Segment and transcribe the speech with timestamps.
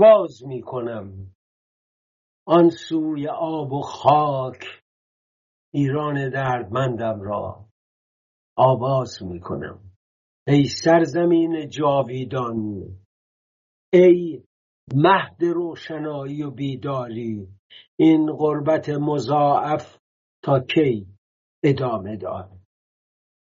[0.00, 1.34] باز می کنم
[2.46, 4.82] آن سوی آب و خاک
[5.74, 7.68] ایران دردمندم را
[8.56, 9.92] آواز می کنم
[10.48, 12.84] ای سرزمین جاویدان
[13.92, 14.44] ای
[14.94, 17.48] مهد روشنایی و بیداری
[17.98, 19.98] این غربت مضاعف
[20.44, 21.06] تا کی
[21.64, 22.50] ادامه دار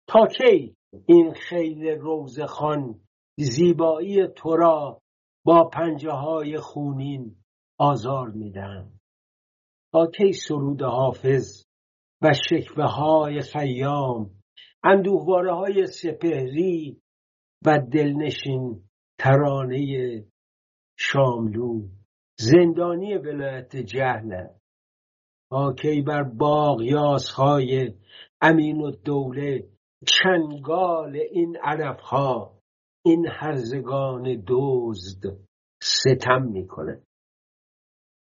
[0.08, 3.00] تا کی این خیل روزخان
[3.38, 4.99] زیبایی تو را
[5.44, 7.36] با پنجه های خونین
[7.78, 8.92] آزار میدن
[9.92, 11.64] تا کی سرود حافظ
[12.22, 14.30] و شکوه های خیام
[14.84, 17.02] اندوهواره های سپهری
[17.66, 18.82] و دلنشین
[19.18, 20.24] ترانه
[20.98, 21.88] شاملو.
[22.38, 24.46] زندانی ولایت جهل
[25.50, 27.94] تا کی بر باغ یاسهای
[28.40, 29.68] امین و دوله
[30.06, 32.59] چنگال این علفها
[33.04, 35.22] این هرزگان دزد
[35.82, 37.02] ستم می‌کنه.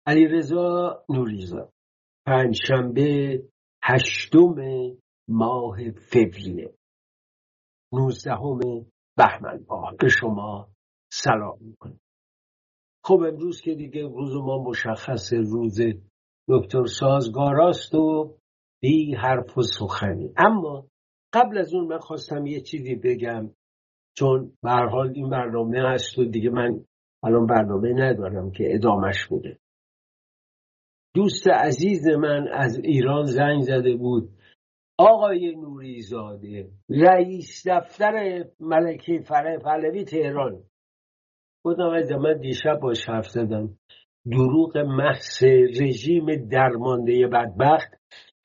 [0.08, 1.70] علیرضا نوریزا
[2.26, 3.44] پنجشنبه
[3.84, 4.56] هشتم
[5.28, 6.74] ماه فوریه
[7.94, 8.60] نوزدهم
[9.18, 10.70] بهمن ماه به شما
[11.12, 12.00] سلام می‌کنم.
[13.04, 15.80] خب امروز که دیگه روز ما مشخص روز
[16.50, 18.38] دکتر سازگاراست و
[18.82, 20.34] بی حرف و سخنی.
[20.38, 20.88] اما
[21.34, 23.52] قبل از اون من خواستم یه چیزی بگم.
[24.18, 26.86] چون به حال این برنامه هست و دیگه من
[27.24, 29.58] الان برنامه ندارم که ادامش بوده
[31.16, 34.30] دوست عزیز من از ایران زنگ زده بود.
[34.98, 40.64] آقای نوریزاده رئیس دفتر ملکی فره پهلوی تهران.
[41.66, 43.78] گفتم از من دیشب باش حرف زدم.
[44.32, 45.44] دروغ محض
[45.82, 47.92] رژیم درمانده بدبخت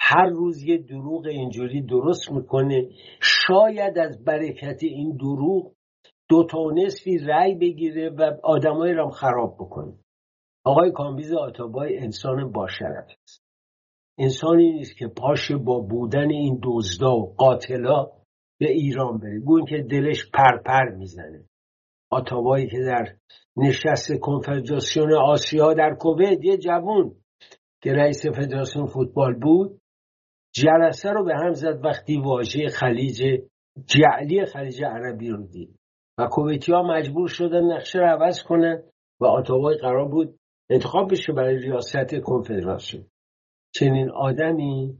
[0.08, 2.88] هر روز یه دروغ اینجوری درست می‌کنه.
[3.20, 5.72] شاید از برکت این دروغ
[6.28, 9.94] دو تا نصفی رأی بگیره و آدمایی را خراب بکنه.
[10.64, 13.44] آقای کامبیز آتابای انسان باشرف است.
[14.18, 18.06] انسانی نیست که پاش با بودن این دزدا و قاتلا
[18.60, 19.40] به ایران بره.
[19.40, 21.44] گوین که دلش پرپر می‌زنه.
[22.10, 23.16] آتابایی که در
[23.56, 27.14] نشست کنفدراسیون آسیا در کویت یه جوون
[27.82, 29.80] که رئیس فدراسیون فوتبال بود
[30.62, 33.40] جلسه رو به هم زد وقتی واژه خلیج
[33.86, 35.76] جعلی خلیج عربی رو دید.
[36.18, 38.82] و کویتی ها مجبور شدن نقشه رو عوض کنن
[39.20, 40.38] و آتاوای قرار بود
[40.70, 43.04] انتخاب بشه برای ریاست کنفدراسیون.
[43.74, 44.98] چنین آدمی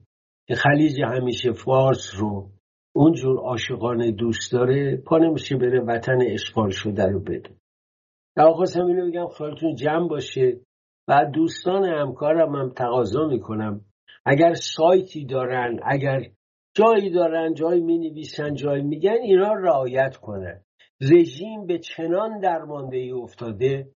[0.49, 2.51] که خلیج همیشه فارس رو
[2.95, 7.51] اونجور عاشقانه دوست داره پا نمیشه بره وطن اشغال شده رو بده.
[8.37, 10.61] در خواستم اینو بگم خیالتون جمع باشه.
[11.09, 13.81] و دوستان همکارم هم تقاضا می‌کنم.
[14.27, 16.23] اگر سایتی دارن اگر
[16.75, 20.63] جایی دارن جایی می نویسن جایی میگن اینا رعایت کنن.
[21.01, 23.93] رژیم به چنان درمانده افتاده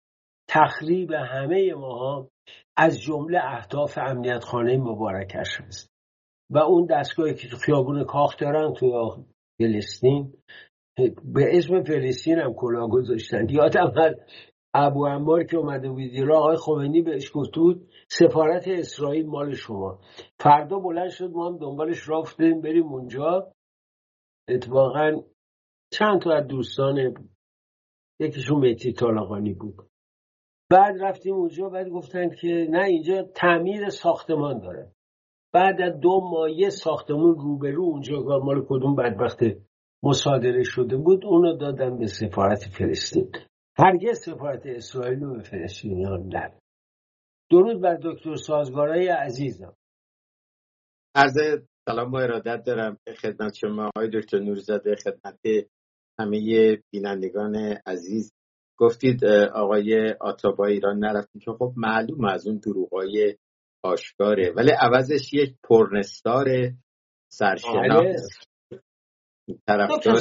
[0.49, 2.31] تخریب همه ماها
[2.77, 5.91] از جمله اهداف امنیت خانه مبارکش هست.
[6.51, 9.17] و اون دستگاهی که تو خیابون کاخ دارن تو
[9.59, 10.33] فلسطین
[11.25, 13.49] به اسم فلسطین هم کلا گذاشتن.
[13.49, 13.93] یادم
[14.75, 17.51] ابو انبار که اومده بود ایران آقای خمینی بهش گفت
[18.13, 19.99] سفارت اسرائیل مال شما.
[20.39, 23.53] فردا بلند شد ما هم دنبالش رافتیم بریم اونجا.
[24.49, 25.23] اتفاقا
[25.93, 27.15] چند تا از دوستان
[28.21, 29.75] یکیشون میتی طالقانی بود.
[30.71, 34.93] بعد رفتیم اونجا بعد گفتن که نه اینجا تعمیر ساختمان داره.
[35.53, 39.41] بعد از دو ماه یه ساختمون روبرو اونجا مال کدوم بدبخت
[40.03, 43.33] مصادره شده بود اونو دادن به سفارت فلسطین.
[43.79, 46.61] هرگز سفارت اسرائیل رو به فلسطینیان نداد
[47.51, 49.77] درود بر دکتر سازگارای عزیزم.
[51.15, 51.39] عرض
[51.89, 55.41] سلام با ارادت دارم خدمت شما آقای دکتر نورزاده خدمت
[56.21, 57.57] همه بینندگان
[57.87, 58.33] عزیز.
[58.79, 59.25] گفتید
[59.55, 63.37] آقای آتابا ایران نرفتید که خب معلوم از اون دروغای
[63.85, 66.47] آشکاره ولی عوضش یک پرنستار
[67.33, 68.39] سرشناس
[69.67, 70.21] طرفدار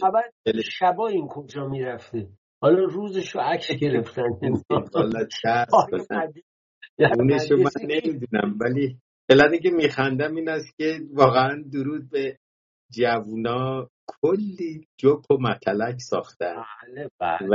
[0.00, 0.30] خبر
[0.64, 2.28] شبا این کجا می‌رفته
[2.62, 4.28] حالا روزشو عکس گرفتن.
[6.98, 8.98] اونشو من نمی‌دونم ولی
[9.30, 12.38] علتی که میخندم این است که واقعا درود به
[12.92, 16.54] جوونا کلی جوک و متلک ساختن
[16.84, 17.48] بله بله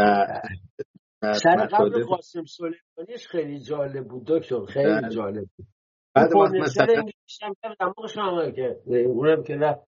[1.21, 5.09] و سر قبل قاسم سلیمانیش خیلی جالب بود دکتر خیلی بله.
[5.09, 5.67] جالب بود.
[6.15, 7.05] بعد مثلا
[7.79, 9.87] دماغش عمل کرد اونم که رفت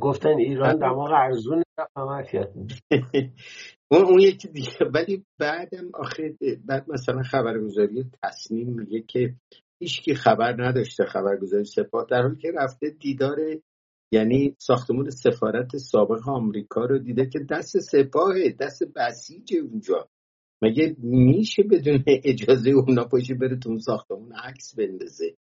[0.00, 1.62] گفتن ایران دماغ ارزون
[1.96, 2.52] عمل کرد
[3.90, 4.70] اون اون یکی دیگه.
[4.94, 9.34] ولی بعدم آخه بعد مثلا خبرگزاری تصمیم میگه که
[9.78, 12.06] هیچکی خبر نداشته خبرگزاری سپاه.
[12.10, 13.36] در حالی که رفته دیدار
[14.12, 20.08] یعنی ساختمون سفارت سابق آمریکا رو دیده که دست سپاه دست بسیج اونجا.
[20.62, 25.34] مگه میشه بدون اجازه اونا پاشه بره تو اون ساختمون عکس بندازه؟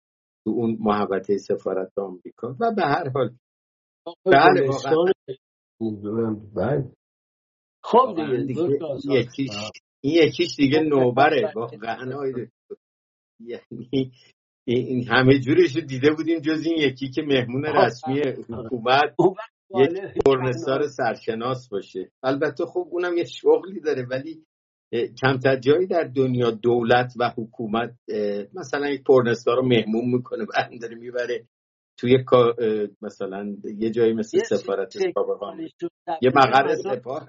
[0.45, 2.57] تو اون محبته سفارت آمریکا.
[2.61, 3.37] و به هر حال
[4.27, 4.69] بله
[6.55, 6.93] بله.
[7.91, 8.15] خب
[8.47, 9.51] دیگه یکیش
[10.01, 11.53] این یکیش دیگه نوبره.
[11.55, 12.27] واقعا
[13.41, 14.13] یعنی
[14.67, 19.15] این همه جورش رو دیده بودیم جز این یکی که مهمون رسمی حکومت
[19.79, 22.11] یک پرنسار سرشناس باشه.
[22.23, 24.45] البته خب اونم یه شغلی داره ولی
[25.23, 27.95] کمتر جایی در دنیا دولت و حکومت
[28.55, 30.47] مثلا یک پرنسار رو مهمون می‌کنه
[30.81, 31.47] داره می‌بره.
[32.01, 32.25] توی
[33.03, 35.69] مثلا یه جایی مثل سفارت سابقان
[36.23, 37.27] یه مقر سپاه.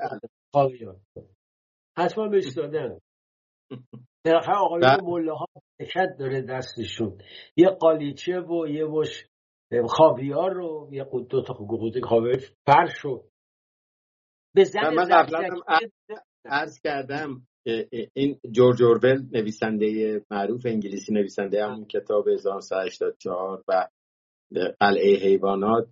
[1.98, 3.00] حتما بهش دادن
[4.26, 5.46] بالاخره آقایون مله ها
[5.80, 7.18] حرکت داره دستشون.
[7.58, 9.26] یه قالیچه و یه وش
[9.90, 13.26] خاویار رو یه دو تا قوطه خاویار فرش رو
[14.56, 15.48] به زن من قبلا
[16.46, 17.48] عرض کردم
[18.14, 23.88] این جورج اورول نویسنده معروف انگلیسی نویسنده همون کتاب 1984 و
[24.80, 25.90] قلعه حیوانات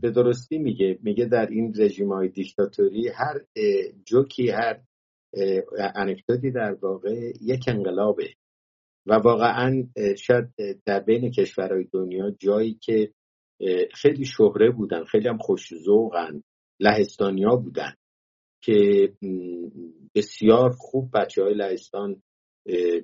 [0.00, 0.98] به درستی میگه.
[1.02, 3.40] میگه در این رژیم های دیکتاتوری هر
[4.04, 4.80] جوکی هر
[5.94, 8.34] انکدوتی در واقع یک انقلابه.
[9.06, 9.88] و واقعا
[10.18, 10.48] شاید
[10.86, 13.12] در بین کشورهای دنیا جایی که
[13.94, 16.42] خیلی شهره بودن خیلی هم خوش ذوقن
[16.80, 17.94] لهستانیا بودن
[18.62, 19.12] که
[20.14, 22.22] بسیار خوب بچه های لهستان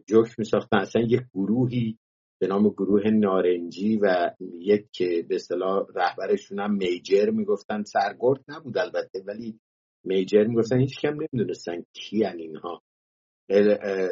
[0.07, 1.99] جوک می ساختن اصلا یک گروهی
[2.41, 7.83] به نام گروه نارنجی و یک که به اصطلاح رهبرشون هم میجر می‌گفتن.
[7.83, 9.61] سرگرد نبود البته ولی
[10.05, 12.83] میجر می‌گفتن هیچ کم نمی‌دونستن کی اینها.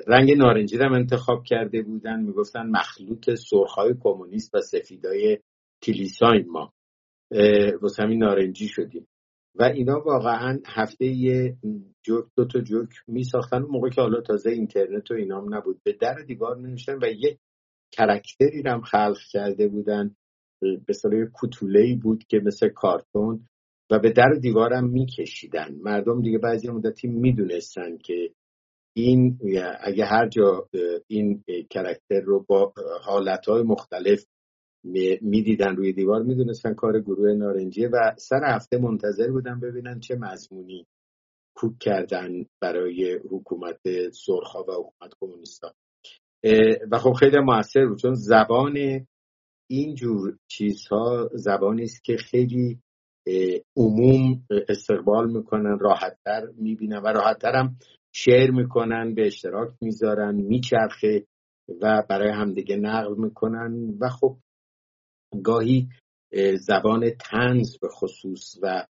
[0.06, 2.20] رنگ نارنجی رو انتخاب کرده بودن.
[2.20, 5.38] می‌گفتن مخلوط سرخهای کمونیست و سفیدای
[5.82, 6.72] کلیساین ما.
[7.82, 9.06] واسه همین نارنجی شدیم.
[9.54, 11.56] و اینا واقعا هفته یه
[12.02, 15.80] جوک دو تا جوک می ساختن اون موقع که حالا تازه اینترنت و اینام نبود.
[15.82, 17.38] به در دیوار نوشتن و یک
[17.92, 20.16] کرکتری هم خلق کرده بودن.
[20.86, 23.48] به صلاح کتوله بود که مثل کارتون
[23.90, 25.74] و به در دیوارم میکشیدن.
[25.74, 28.30] مردم دیگه بعضی مدتی می‌دونستن که
[28.96, 29.38] این
[29.80, 30.68] اگه هر جا
[31.06, 34.24] این کرکتر رو با حالتهای مختلف
[35.20, 40.86] می‌دیدن روی دیوار می‌دونستن کار گروه نارنجیه و سر هفته منتظر بودن ببینن چه مضمونی
[41.56, 45.74] کوک کردن برای حکومت سرخا و حکومت کمونیستا
[46.90, 49.06] و خب خیلی موثر بود چون زبان
[49.70, 52.78] اینجور چیزها زبانی است که خیلی
[53.76, 57.76] عموم استقبال می‌کنن راحتتر می‌بینن و راحتتر هم
[58.12, 61.26] شعر می‌کنن به اشتراک می‌ذارن میچرخه
[61.82, 64.36] و برای همدیگه نقل می‌کنن و خب
[65.42, 65.88] گاهی
[66.60, 68.86] زبان تنز به خصوص و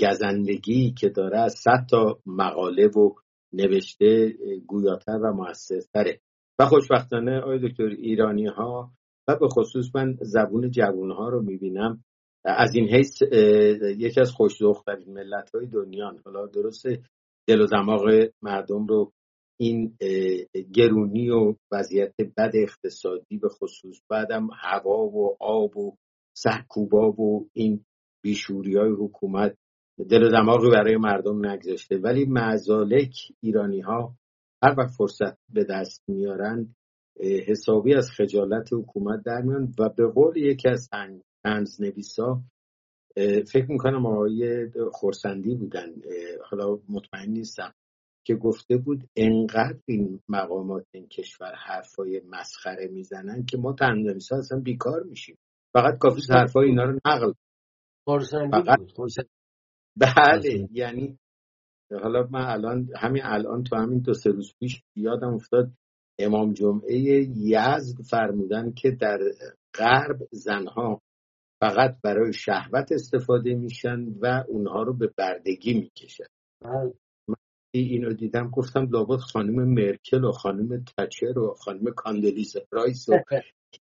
[0.00, 3.14] گزندگی که داره از صد تا مقاله و
[3.52, 4.32] نوشته
[4.66, 6.20] گویاتر و موثرتره.
[6.58, 8.90] و خوشبختانه آقای دکتر ایرانی ها
[9.28, 12.04] و به خصوص من زبون جوون ها رو می‌بینم.
[12.44, 13.22] از این حیث
[13.98, 16.12] یکی از خوشدخترین ملت های دنیا.
[16.24, 17.02] حالا درسته
[17.48, 19.12] دل و دماغ مردم رو
[19.60, 19.96] این
[20.74, 25.96] گرونی و وضعیت بد اقتصادی به خصوص بعدم هوا و آب و
[26.36, 27.84] سرکوبا و این
[28.24, 29.56] بیشوری های حکومت
[30.10, 31.98] دل و دماغی برای مردم نگذاشته.
[31.98, 34.14] ولی معزالک ایرانی ها
[34.66, 36.74] هر وقت فرصت به دست میارن
[37.46, 40.88] حسابی از خجالت حکومت در میان و به قول یکی از
[41.44, 42.42] تنز نویسا
[43.52, 45.88] فکر می‌کنم آقای خورسندی بودن.
[46.50, 47.72] حالا مطمئن نیستم
[48.24, 54.60] که گفته بود انقدر این مقامات این کشور حرفای مسخره می‌زنن که ما تنظیمیسا اصلا
[54.60, 55.38] بیکار میشیم.
[55.72, 57.32] فقط کافیه حرفای اینا رو نقل
[58.04, 59.10] خورسندی بود.
[59.96, 61.18] بله یعنی
[61.92, 65.70] حالا من الان همین الان تو همین دو سه روز پیش یادم افتاد
[66.18, 66.96] امام جمعه
[67.36, 69.18] یزد فرمودن که در
[69.78, 71.02] غرب زنها
[71.60, 76.24] فقط برای شهوت استفاده میشن و اونها رو به بردگی می‌کشن
[76.64, 76.92] بله.
[77.28, 77.34] من
[77.74, 83.12] اینو دیدم گفتم لابد خانم مرکل و خانم تاچر و خانم کاندولیزا رایس و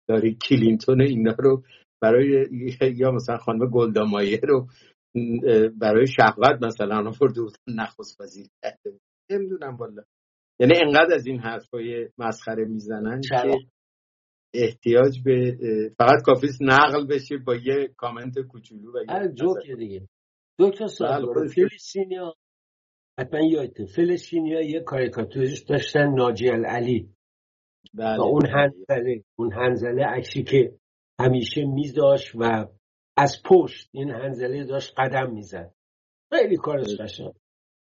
[0.07, 1.63] هیلاری کلینتون اینا رو
[2.01, 2.47] برای
[2.81, 4.67] یا مثلا خانم گلدا مایر رو
[5.81, 8.99] برای شهوت مثلا آورده بودن نخست وزیر کرده
[9.31, 10.03] نمی‌دونم والا.
[10.59, 13.57] یعنی انقدر از این حرفای مسخره می‌زنن که
[14.53, 15.57] احتیاج به
[15.97, 20.07] فقط کافیست نقل بشه با یه کامنت کوچولو و یه جوک دیگه.
[20.59, 22.33] دکتر بله، فلسطینیا
[23.19, 27.09] حتما یادته فلسطینیا یه کاریکاتوریست داشتن ناجی علی
[27.93, 28.21] بله.
[28.21, 30.75] اون هنزله اون هنزله عکسی که
[31.19, 32.65] همیشه میذاش و
[33.17, 35.73] از پشت این هنزله داشت قدم می‌زد.
[36.33, 36.99] خیلی کارش.
[36.99, 37.33] قشنگ.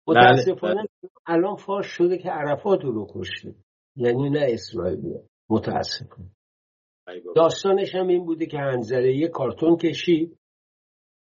[0.09, 0.89] متاسفانه
[1.27, 3.55] الان فاش شده که عرفات رو کشته.
[3.97, 5.19] یعنی نه اسرائیل
[5.51, 6.31] متاسفانه.
[7.37, 10.39] داستانش هم این بوده که هنزله یه کارتون کشید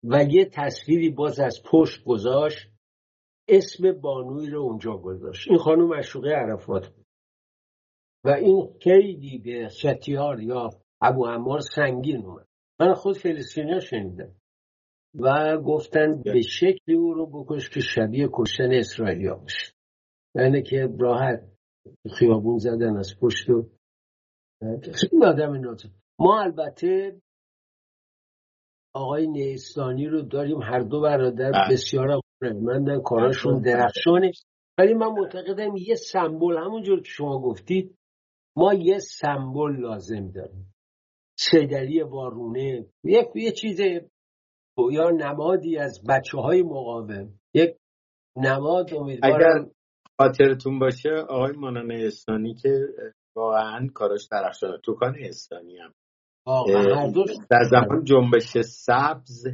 [0.03, 2.71] و یه تصویری باز از پشت گذاشت.
[3.48, 5.48] اسم بانوی رو اونجا گذاشت.
[5.50, 7.05] این خانم مشوقه عرفات بود.
[8.25, 10.69] و این خیلی به ستیار یا
[11.01, 12.48] ابو عمار سنگین اومد.
[12.81, 14.35] من خود فلسطینیا شنیدم
[15.15, 19.73] و گفتن به شکلی او رو بکش که شبیه کشتن اسرائیلیا باشه.
[20.35, 21.43] یعنی که راحت
[22.19, 23.69] خیابون زدن از پشت و
[24.93, 25.77] خیلی آدم
[26.19, 27.21] ما البته
[28.93, 31.73] آقای نیستانی رو داریم هر دو برادر بله.
[31.73, 33.73] بسیار من کاراشون بله.
[33.73, 34.31] درخشانه.
[34.77, 37.95] ولی من معتقدم یه سمبل همونجور که شما گفتید
[38.57, 40.71] ما یه سمبل لازم داریم.
[41.50, 42.86] سیدلی وارونه.
[43.03, 43.79] یک یه چیز
[44.91, 47.39] یا نمادی از بچه های مقاوم.
[47.53, 47.77] یک
[48.38, 49.71] نماد امیدوارم اگر
[50.19, 52.88] خاطرتون باشه آقای مانان استانی که
[53.36, 54.77] واقعا کاراش درخشانه.
[54.83, 55.93] توکان استانی هم.
[57.50, 59.48] در زمان جنبش سبز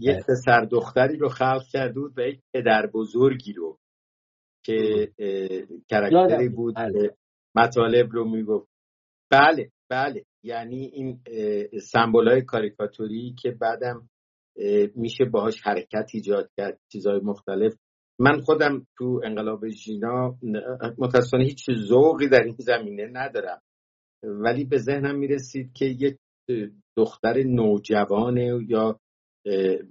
[0.00, 3.78] یک پسر دختری رو خلق کرده بود و یک پدر بزرگی رو
[4.64, 5.08] که
[5.88, 7.16] کرکتری بود بله.
[7.56, 8.68] مطالب رو می‌گفت.
[9.30, 9.70] بله.
[9.94, 11.20] بله یعنی این
[11.80, 14.08] سمبول های کاریکاتوری که بعدم
[14.94, 17.74] میشه باهاش حرکت ایجاد کرد چیزهای مختلف.
[18.18, 20.38] من خودم تو انقلاب ژینا
[20.98, 23.60] متاسفانه هیچ ذوقی در این زمینه ندارم.
[24.22, 26.16] ولی به ذهنم می‌رسید که یک
[26.96, 29.00] دختر نوجوانه یا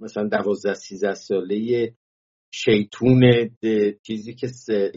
[0.00, 1.92] مثلا دوازده سیزده ساله
[2.54, 3.50] شیطون
[4.02, 4.46] چیزی که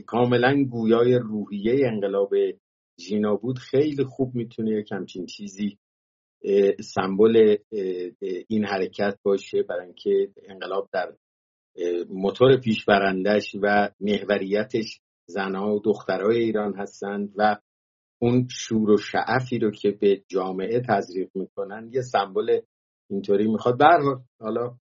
[0.05, 2.33] کاملا گویای روحیه انقلاب
[2.99, 5.77] ژینا بود خیلی خوب می‌تونه یک همچین چیزی
[6.79, 7.57] سمبل
[8.47, 11.13] این حرکت باشه برای اینکه انقلاب در
[12.09, 14.99] موتور پیشبرندش و محوریتش
[15.29, 17.57] زنها و دخترهای ایران هستند و
[18.21, 22.59] اون شور و شعفی رو که به جامعه تزریق می‌کنن یه سمبل
[23.09, 23.79] اینطوری می‌خواد.
[23.79, 24.77] برها حالا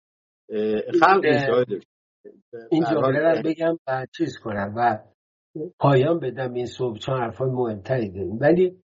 [1.01, 1.25] خلق
[2.71, 4.99] این جمله بگم و چیز کنم و
[5.79, 8.39] پایان بدم این صبح چون حرفای مهمتری داریم.
[8.41, 8.83] ولی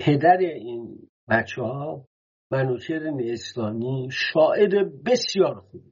[0.00, 2.06] پدر این بچه ها
[2.50, 5.82] منوچهر اسلامی شاعر بسیار خوب.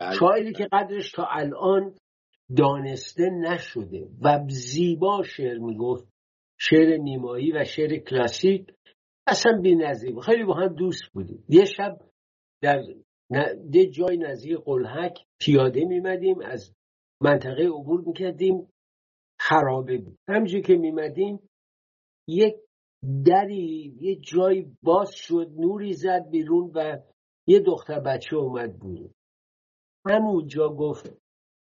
[0.00, 0.16] بله.
[0.18, 1.94] شاعری که قدرش تا الان
[2.56, 6.08] دانسته نشده و زیبا شعر می‌گفت.
[6.60, 8.74] شعر نیمایی و شعر کلاسیک
[9.26, 11.44] اصلا بی نظیر خیلی با هم دوست بودیم.
[11.48, 11.98] یه شب
[12.62, 12.82] در
[13.72, 16.74] یه جای نزدیک قلحک پیاده میمدیم از
[17.20, 18.68] منطقه عبور می‌کردیم.
[19.48, 20.18] خرابه بود.
[20.28, 21.38] همجور که میمدیم
[22.28, 22.54] یک
[23.26, 26.98] دری یه جایی باز شد نوری زد بیرون و
[27.46, 29.14] یه دختر بچه اومد بیرون.
[30.06, 31.16] همونجا گفت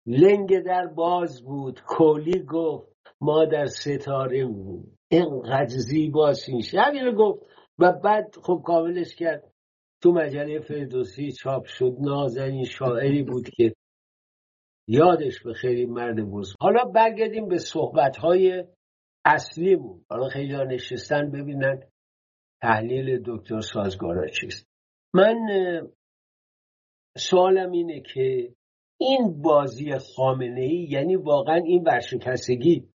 [0.06, 1.80] لنگ در باز بود.
[1.80, 2.88] کولی گفت
[3.20, 7.46] ما در ستاره بود اینقدر زیباست این همین گفت.
[7.78, 9.52] و بعد خب کاملش کرد.
[10.02, 11.96] تو مجله فردوسی چاپ شد.
[12.00, 13.74] نازنین شاعری بود که
[14.92, 18.64] یادش به خیلی مرد بود حالا برگردیم به صحبت های
[19.25, 21.82] اصلیمون حالا خیلی ها نشستن ببینن
[22.62, 24.68] تحلیل دکتر سازگارا چیست.
[25.14, 25.37] من
[27.16, 28.54] سوالم اینه که
[29.00, 32.88] این بازی خامنه ای یعنی واقعا این ورشکستگی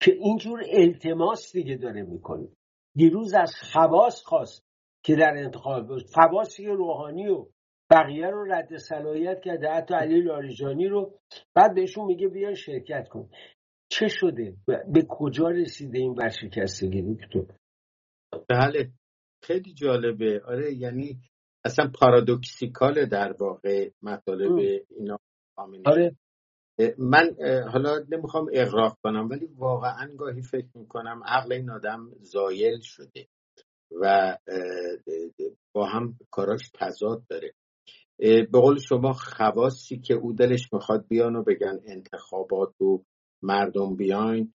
[0.00, 2.48] که اینجور التماس دیگه داره می‌کنه.
[2.96, 4.66] دیروز از خواست خواست
[5.04, 7.46] که در انتخاب خواصی روحانی و
[7.90, 11.18] بقیه رو رد صلاحیت کرده حتی علی لاریجانی رو.
[11.54, 13.30] بعد بهشون میگه بیان شرکت کن.
[13.88, 17.54] چه شده؟ به کجا رسیده این ورشکستگی دکتر؟
[18.48, 18.90] بله.
[19.42, 20.42] خیلی جالبه.
[20.46, 21.18] آره یعنی
[21.64, 25.18] اصلا پارادوکسیکال در واقع مطالب اینا
[25.86, 26.16] آره.
[26.98, 27.36] من
[27.72, 33.26] حالا نمی‌خوام اغراق کنم ولی واقعا گاهی فکر می‌کنم عقل این آدم زایل شده
[34.00, 34.36] و
[35.74, 37.52] با هم کاراش تضاد داره.
[38.18, 43.04] به قول شما خواصی که او دلش می‌خواد بیان و بگن انتخابات و
[43.42, 44.54] مردم بیاین.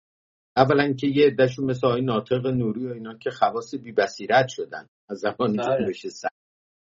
[0.57, 4.89] اولا که یه عدهشون مثل آقای ناطق نوری و اینا که خواص بی بسیرت شدن.
[5.09, 5.79] از زمان بله.
[5.79, 6.29] جنبش سر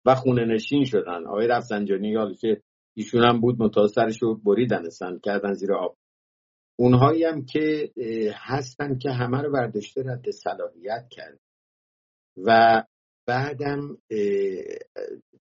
[0.07, 1.27] و خونه نشین شدن.
[1.27, 2.63] آقای رفسنجانی یا که
[2.97, 4.83] ایشون هم بود متاثرش رو بریدن
[5.23, 5.97] کردن زیر آب.
[6.79, 7.93] اونهایی هم که
[8.35, 11.39] هستن که همه رو برداشته رد صلاحیت کرد.
[12.37, 12.83] و
[13.31, 13.99] بعدم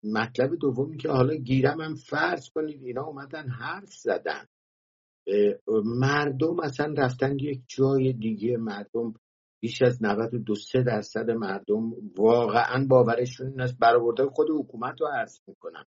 [0.02, 4.46] مطلب دومی که حالا گیرم هم فرض کنید اینا اومدن حرف زدن.
[5.84, 9.14] مردم اصلا رفتن یک جای دیگه مردم
[9.62, 10.54] بیش از 92
[10.86, 15.84] درصد مردم واقعا باورشون این است برآورده خود حکومت رو عرض می‌کنم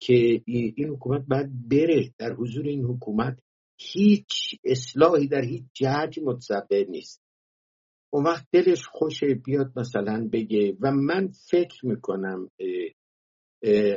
[0.00, 2.14] که این حکومت باید بره.
[2.18, 3.38] در حضور این حکومت
[3.78, 7.25] هیچ اصلاحی در هیچ جهتی متصبر نیست.
[8.10, 12.50] اون وقت دلش خوشه بیاد مثلا بگه و من فکر می‌کنم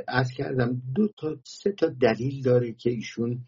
[0.08, 3.48] از کردم دو تا سه تا دلیل داره که ایشون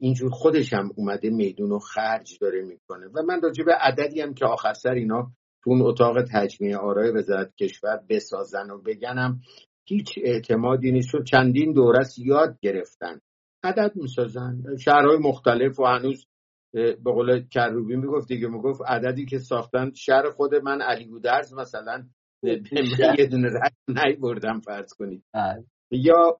[0.00, 3.06] اینجور خودش هم اومده میدون و خرج داره می‌کنه.
[3.06, 5.32] و من راجع به عددی هم که آخر سر اینا
[5.64, 9.40] تو اون اتاق تجمیع آرای وزارت کشور بسازن و بگنم
[9.84, 13.20] هیچ اعتمادی نیست چندین دوره یاد گرفتن.
[13.62, 14.62] عدد می‌سازن.
[14.84, 16.26] شهرهای مختلف و هنوز
[16.72, 22.06] به قول کروبی می‌گفت دیگه می‌گفت عددی که ساختن شهر خود من علی گودرز مثلا.
[23.18, 25.24] یه دونه رد بردم فرض کنید.
[25.34, 25.64] بله.
[25.90, 26.38] یا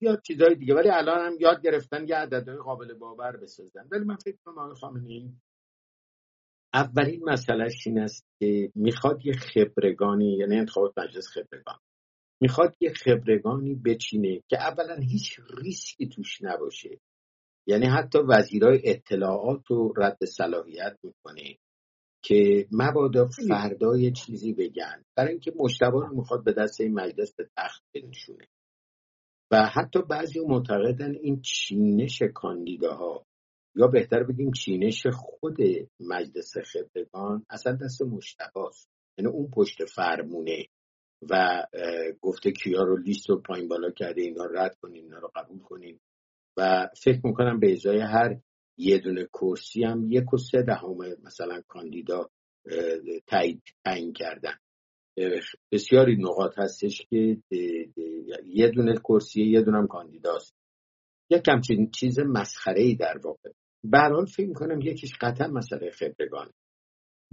[0.00, 0.74] یا چیزای دیگه.
[0.74, 3.88] ولی الان هم یاد گرفتن یه عددهای قابل باور بسازن.
[3.92, 5.30] ولی من فکر کنم آقای خامنه‌ای
[6.74, 11.78] اولین مسئلهش این است که می‌خواد یه خبرگانی یعنی انتخابات مجلس خبرگان.
[12.42, 16.98] می‌خواد یه خبرگانی بچینه که اولا هیچ ریسکی توش نباشه.
[17.66, 21.58] یعنی حتی وزیرای اطلاعات رو رد صلاحیت می‌کنه
[22.22, 25.04] که مبادا فردا یه چیزی بگن.
[25.16, 28.46] برای اینکه مشتبه رو می‌خواد به دست این مجلس به تخت بنشونه.
[29.50, 33.26] و حتی بعضی معتقدن این چینش کاندیداها
[33.74, 35.56] یا بهتر بگیم چینش خود
[36.00, 40.66] مجلس خبرگان اصلا دست مشتباست یعنی اون پشت فرمونه
[41.30, 41.64] و
[42.20, 46.00] گفته کیا رو لیست رو پایین بالا کرده اینا رد کنیم اینا رو قبول کنیم
[46.56, 48.36] و فکر می‌کنم به ازای هر
[48.76, 52.30] یه دونه کرسی هم یک و سه دهم مثلا کاندیدا
[53.26, 54.54] تایید تعیین کردن.
[55.72, 57.36] بسیاری نقاط هستش که
[58.46, 60.54] یه دونه کرسی یه دونه کاندیداست.
[61.30, 63.50] یک همچین چیز مسخره ای در واقع.
[63.84, 66.52] برحال فکر می‌کنم یکیش قطعا مسئله خبرگان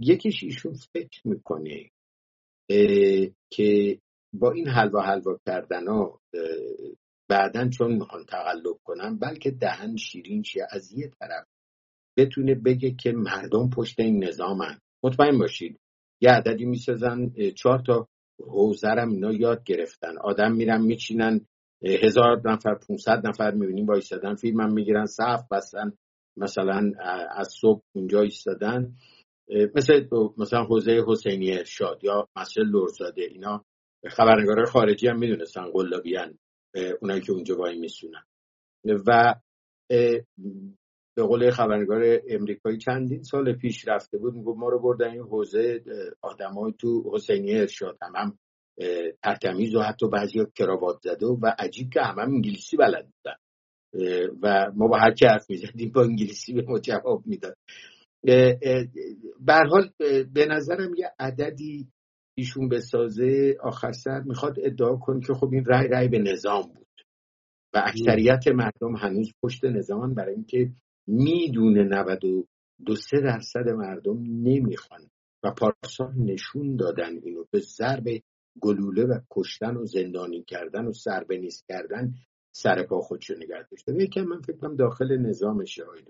[0.00, 1.90] یکیش ایشون فکر می‌کنه
[3.50, 3.98] که
[4.32, 6.20] با این حلوا حلوا کردن ها
[7.28, 11.46] بعدا چون می‌خوان تقلب کنن بلکه دهن شیرین چیه از یه طرف
[12.16, 14.78] بتونه بگه که مردم پشت این نظامن.
[15.04, 15.80] مطمئن باشید
[16.20, 18.08] یه عددی می‌سازن چهار تا
[18.40, 20.18] حوزرم اینا یاد گرفتن.
[20.18, 21.46] آدم میرن میچینن
[21.82, 25.92] هزار نفر 500 نفر می‌بینیم با ایستادن فیلم هم می‌گیرن صف بستن
[26.36, 26.92] مثلا
[27.36, 28.94] از صبح اونجا ایستادن.
[29.74, 33.64] مثل مثلا حوزه حسینی ارشاد یا مسجد لورزاده اینا
[34.06, 36.38] خبرنگارای خارجی هم می‌دونستن قلابیان.
[37.00, 38.24] اونایی که اونجا وای میسونن.
[39.06, 39.34] و
[41.16, 45.82] به قول خبرنگار امریکایی چندین سال پیش رفته بود می‌گفت ما رو بردن این حوزه
[46.22, 48.38] آدمای تو حسینی ارشاد هم, هم
[49.22, 53.36] ترتمیز و حتی بعضی کراوات زده و عجیب که هم, هم انگلیسی بلد بودن.
[54.42, 57.56] و ما با هر حرف می‌زدیم با انگلیسی به ما جواب می‌داد.
[59.40, 59.90] به حال
[60.34, 61.88] به نظرم یه عددی
[62.38, 66.86] ایشون بسازه آخر سر می‌خواد ادعا کنه که خب این رای رای به نظام بود.
[67.74, 70.70] و اکثریت مردم هنوز پشت نظام برای اینکه
[71.06, 75.00] می‌دونه 92 سه درصد مردم نمی‌خوان
[75.42, 77.44] و پارسال نشون دادن اینو.
[77.50, 78.04] به ضرب
[78.60, 82.14] گلوله و کشتن و زندانی کردن و سربه نیست کردن
[82.52, 84.02] سر پا خودشو نگه داشته.
[84.02, 86.04] یکم من فکر کنم داخل نظام شهایی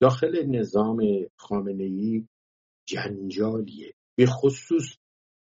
[0.00, 1.00] داخل نظام
[1.36, 2.26] خامنه ای
[2.86, 3.94] جنجالیه.
[4.16, 4.96] به خصوص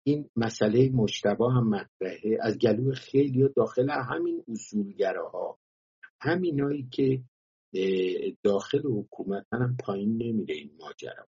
[0.04, 2.38] این مسئله مشتبه هم مطرحه.
[2.42, 5.60] از گلو خیلی داخل همین اصولگراها.
[6.22, 7.24] همینایی که
[8.44, 11.28] داخل حکومت هم پایین نمیره این ماجرا.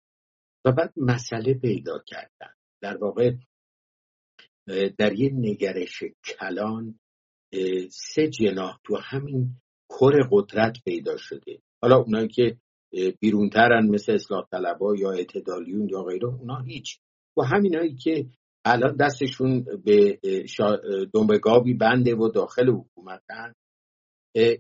[0.65, 2.53] و بعد مسئله پیدا کردن.
[2.82, 3.32] در واقع
[4.97, 6.99] در یه نگرش کلان
[7.91, 9.49] سه جناح تو همین
[9.89, 11.62] کر قدرت پیدا شده.
[11.82, 12.58] حالا اونایی که
[13.19, 16.99] بیرونترن مثل اصلاح طلبا یا اعتدالیون یا غیره اونا هیچ.
[17.38, 18.25] و همینایی که
[18.67, 20.77] الان دستشون به شا...
[21.13, 23.53] دنبگابی بنده و داخل حکومتن.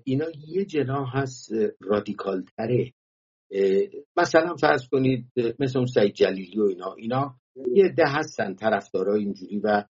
[0.03, 2.93] اینا یه جنا هست رادیکال تره
[4.17, 6.93] مثلا فرض کنید مثل اون سعید جلیلی و اینا.
[6.93, 7.35] اینا
[7.73, 9.85] یه ده هستن طرفدارای اینجوری و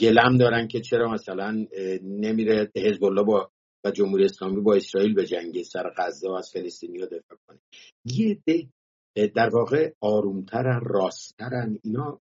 [0.00, 1.66] گلم دارن که چرا مثلا
[2.02, 3.50] نمیره حزب الله با
[3.84, 7.58] و جمهوری اسلامی با اسرائیل به جنگ سر غزه و از فلسطینیا دفاع کنه.
[8.04, 8.68] یه ده
[9.14, 12.20] در واقع آرومترن راستترن اینا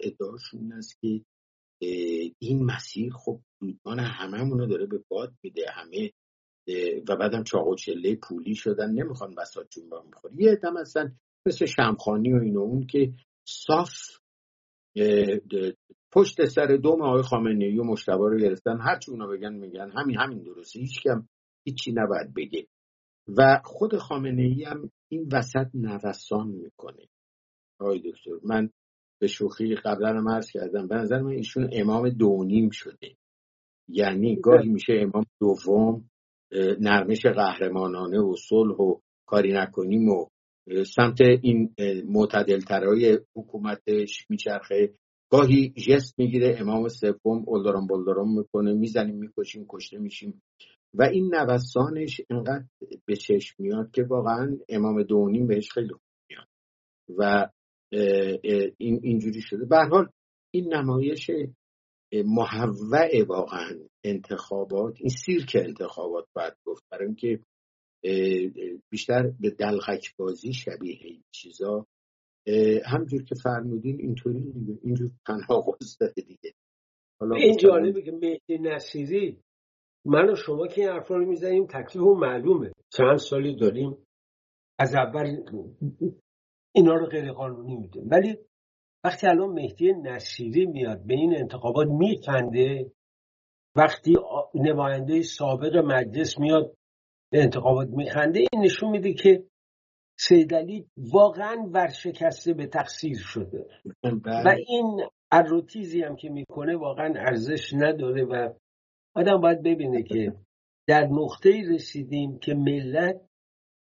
[0.00, 1.24] ادعاشون است که
[2.38, 5.62] این مسیر خب دودمان همه داره به باد میده.
[5.74, 6.10] همه
[7.08, 8.90] و بعدم چاق و چله پولی شدن.
[8.90, 13.12] نمی‌خوان بسات جنبا می‌خوری یه دم هستن مثل شمخانی و این اون که
[13.48, 13.90] صاف
[16.12, 18.80] پشت سر دوم آقای خامنه مشتبه رو گرفتن.
[18.80, 19.90] هرچی اونا بگن میگن.
[19.90, 20.80] همین همین درسته.
[20.80, 21.28] هیچ کم
[21.66, 22.66] هیچی نباید بگه.
[23.38, 27.08] و خود خامنه ای هم این وسط نوسان می‌کنه.
[27.80, 28.70] آقای دکتر من
[29.20, 33.16] به شوخی قبلا هم عرض کردم به نظر من ایشون امام دونیم شده.
[33.88, 36.10] یعنی گاهی میشه امام دوم
[36.80, 38.96] نرمش قهرمانانه و صلح و
[39.26, 40.26] کاری نکنیم و
[40.84, 41.74] سمت این
[42.06, 44.94] معتدلترهای حکومتش میچرخه.
[45.30, 50.42] گاهی جست می‌گیره امام سوم اولدارم بولدارم می‌کنه می‌زنیم می‌کشیم کشته میشیم.
[50.94, 52.64] و این نوسانش انقدر
[53.06, 56.48] به چشم میاد که واقعا امام دونیم بهش خیلی خوب میاد.
[57.18, 57.50] و
[58.78, 59.64] این اینجوری شده.
[59.64, 60.08] به حال
[60.54, 61.30] این نمایش
[62.12, 66.84] محوع واقعا انتخابات این سیرک انتخابات باید گفت.
[66.90, 67.40] برای اینکه
[68.90, 71.86] بیشتر به دلغک بازی شبیه این چیزا.
[72.86, 74.78] همجور که فرمودین اینطوری دیگه.
[74.82, 76.54] اینجور تنها داده دیگه.
[77.20, 79.38] حالا این جالبه که مهدی نصیری
[80.04, 82.72] من و شما که این حرفا رو می‌زنیم تکلیف معلومه.
[82.92, 83.96] چند سالی داریم
[84.78, 85.36] از اول
[86.74, 88.08] اینا رو غیر قانونی می‌دونیم.
[88.10, 88.38] ولی
[89.04, 92.92] وقتی الان مهدی نصیری میاد به این انتخابات میخنده
[93.76, 94.16] وقتی
[94.54, 96.76] نماینده سابق مجلس میاد
[97.32, 99.44] به انتخابات میخنده این نشون میده که
[100.18, 103.66] سیدلی واقعا ورشکسته به تقصیر شده.
[104.02, 104.44] بله.
[104.44, 105.00] و این
[105.32, 108.52] اروتیزی هم که می‌کنه واقعا ارزش نداره و
[109.14, 110.32] آدم باید ببینه که
[110.88, 113.20] در نقطه رسیدیم که ملت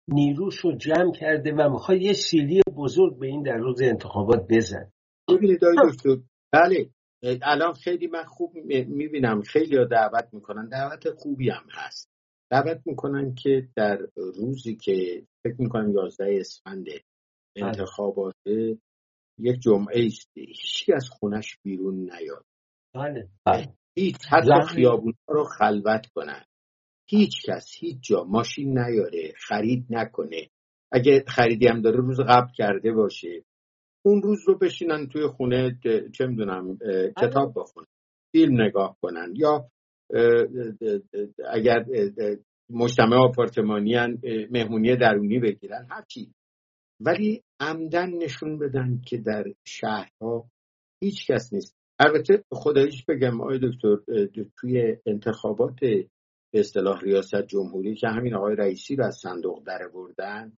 [0.08, 4.92] نیروش رو جمع کرده و می‌خواد یه سیلی بزرگ به این در روز انتخابات بزن.
[5.28, 6.16] ببینید دکتر
[6.52, 6.90] بله
[7.42, 8.54] الان خیلی من خوب
[8.88, 10.68] می‌بینم خیلی ها دعوت می‌کنن.
[10.68, 12.10] دعوت خوبی هم هست.
[12.50, 17.66] دعوت می‌کنن که در روزی که فکر می‌کنم 11 اسفند بله.
[17.66, 18.34] انتخابات
[19.38, 22.44] یک جمعه است هیچی از خونش بیرون نیاد.
[22.94, 23.77] بله, بله.
[23.98, 26.44] هیچ حتی خیابون رو خلوت کنن.
[27.08, 30.48] هیچ کس هیچ جا ماشین نیاره خرید نکنه.
[30.92, 33.44] اگه خریدی هم داره روز قبل کرده باشه.
[34.06, 35.78] اون روز رو بشینن توی خونه
[36.12, 36.78] چه می‌دونم
[37.22, 37.86] کتاب بخونن
[38.32, 39.70] فیلم نگاه کنن یا
[41.50, 41.84] اگر
[42.70, 43.96] مجتمع آپارتمانی
[44.50, 46.32] مهمونی درونی بگیرن هرچی
[47.00, 50.50] ولی عمدن نشون بدن که در شهرها
[51.02, 51.77] هیچ کس نیست.
[51.98, 53.96] البته خداییش بگم آقای دکتر
[54.56, 60.52] توی انتخابات به اصطلاح ریاست جمهوری که همین آقای رئیسی رو از صندوق در بردن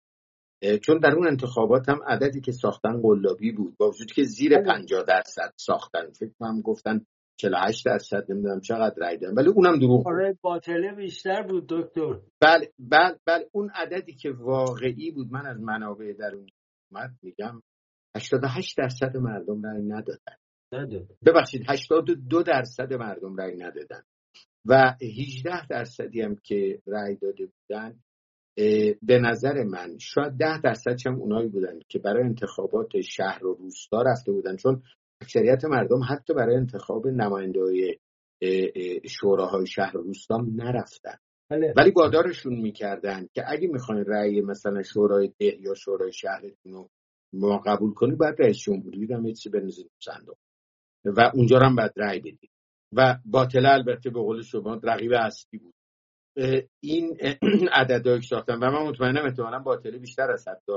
[0.83, 5.05] چون در اون انتخابات هم عددی که ساختن قلابی بود با وجود که زیر 50
[5.05, 5.17] بله.
[5.17, 6.11] درصد ساختن.
[6.11, 11.43] فکر کنم گفتن 48 درصد نمی‌دونم چقدر رای دادن ولی اونم دروغ آره باطله بیشتر
[11.43, 12.21] بود دکتر.
[12.41, 16.47] بله بله بله اون عددی که واقعی بود من از منابع در اون
[16.93, 17.63] اومد میگم
[18.17, 20.40] 88 درصد مردم رای ندادن.
[21.27, 24.03] ببخشید 82 درصد مردم رای ندادن
[24.67, 28.01] و 18 درصدی هم که رای داده بودن
[29.03, 34.03] به نظر من شاید ده درصد هم اونایی بودن که برای انتخابات شهر و روستا
[34.03, 34.83] رفته بودن چون
[35.23, 37.99] اکثریت مردم حتی برای انتخاب نماینده های
[39.09, 41.19] شوراهای شهر و روستا نرفتن.
[41.51, 41.75] بله.
[41.77, 46.91] ولی وادارشون می‌کردن که اگه می‌خواین رأی مثلا شورای ده یا شورای شهرتون رو
[47.33, 50.37] ما قبول کنی باید رئیس جمهوری رو هم یه چیزی صندوق.
[51.05, 52.51] و اونجا هم باید رأی بدید
[52.93, 55.75] و باطله البته به قول شما رقیب اصلی بود.
[56.83, 57.17] این
[57.73, 60.73] عددهایی که ساختن و من مطمئنم احتمالا باطله بیشتر از حتی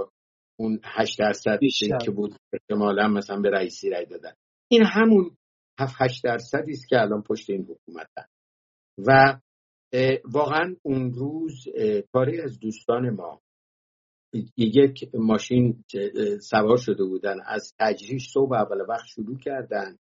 [0.60, 1.60] اون 8 درصد
[2.06, 4.34] که بود احتمالا مثلا به رئیسی رای دادن.
[4.72, 5.38] این همون
[5.80, 8.34] 7 8 درصدی است که الان پشت این حکومت هست.
[8.98, 9.40] و
[10.26, 11.66] واقعا اون روز
[12.14, 13.42] پاره از دوستان ما
[14.58, 15.84] یک ماشین
[16.42, 17.38] سوار شده بودن.
[17.46, 19.98] از تجریش صبح اول وقت شروع کردن.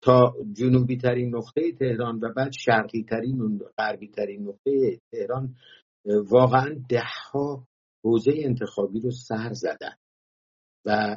[0.00, 5.54] تا جنوبی ترین نقطه تهران و بعد شرقی ترین و غربی ترین نقطه تهران
[6.04, 7.66] واقعا ده ها
[8.04, 9.94] حوزه انتخابی رو سر زدن.
[10.84, 11.16] و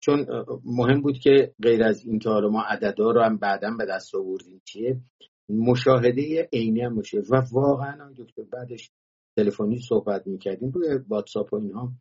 [0.00, 0.26] چون
[0.64, 4.60] مهم بود که غیر از اینکه حالا ما عددا رو هم بعدا به دست آوردیم
[4.64, 5.00] چیه؟
[5.48, 7.18] مشاهده عینی هم باشه.
[7.30, 8.90] و واقعا دکتر بعدش
[9.36, 11.92] تلفنی صحبت می‌کردیم روی واتساپ و اینها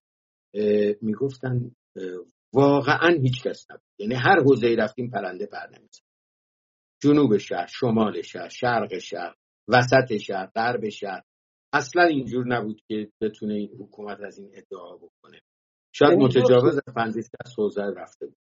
[1.01, 1.71] می‌گفتن
[2.82, 3.84] واقعا هیچ کس نبود.
[4.00, 6.04] یعنی هر حوزه رفتیم پرنده پر نمیزن
[7.02, 9.36] جنوب شهر شمال شهر شرق شهر
[9.67, 11.24] وسط شهر غرب شهر.
[11.74, 15.41] اصلا اینجور نبود که بتونه این حکومت از این ادعا بکنه.
[15.96, 16.80] شاید متجاوز
[17.46, 18.38] از حوزه رفته بود.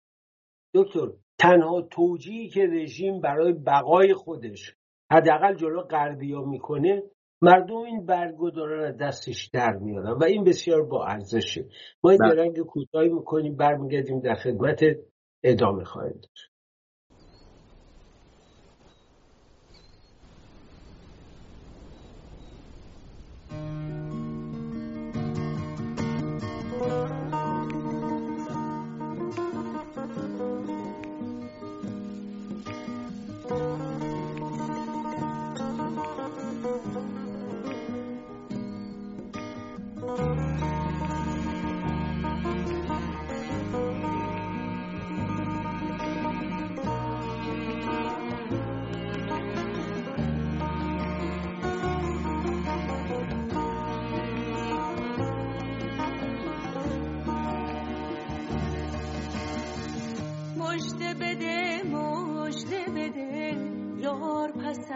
[0.73, 4.75] دکتر تنها توجیهی که رژیم برای بقای خودش
[5.11, 7.03] حداقل جلو غربیا می‌کنه
[7.41, 11.65] مردم این برگو دارن از دستش در میارن و این بسیار با ارزشه
[12.03, 12.35] ما این بله.
[12.35, 14.83] درنگ کوتاهی می‌کنیم برمیگردیم در خدمت
[15.43, 16.21] ادامه خواهیم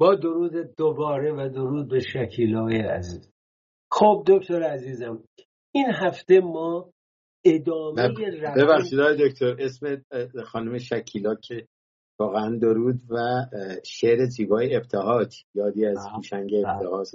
[0.00, 3.30] با درود دوباره و درود به شکیلای عزیز.
[3.92, 5.24] خب دکتر عزیزم
[5.74, 6.92] این هفته ما
[7.44, 8.08] ادامه
[8.56, 10.04] ببخشید دکتر اسم
[10.44, 11.66] خانم شکیلا که
[12.20, 13.16] واقعا درود و
[13.84, 17.06] شعر زیبای ابتهاج یادی از هوشنگ ابتهاج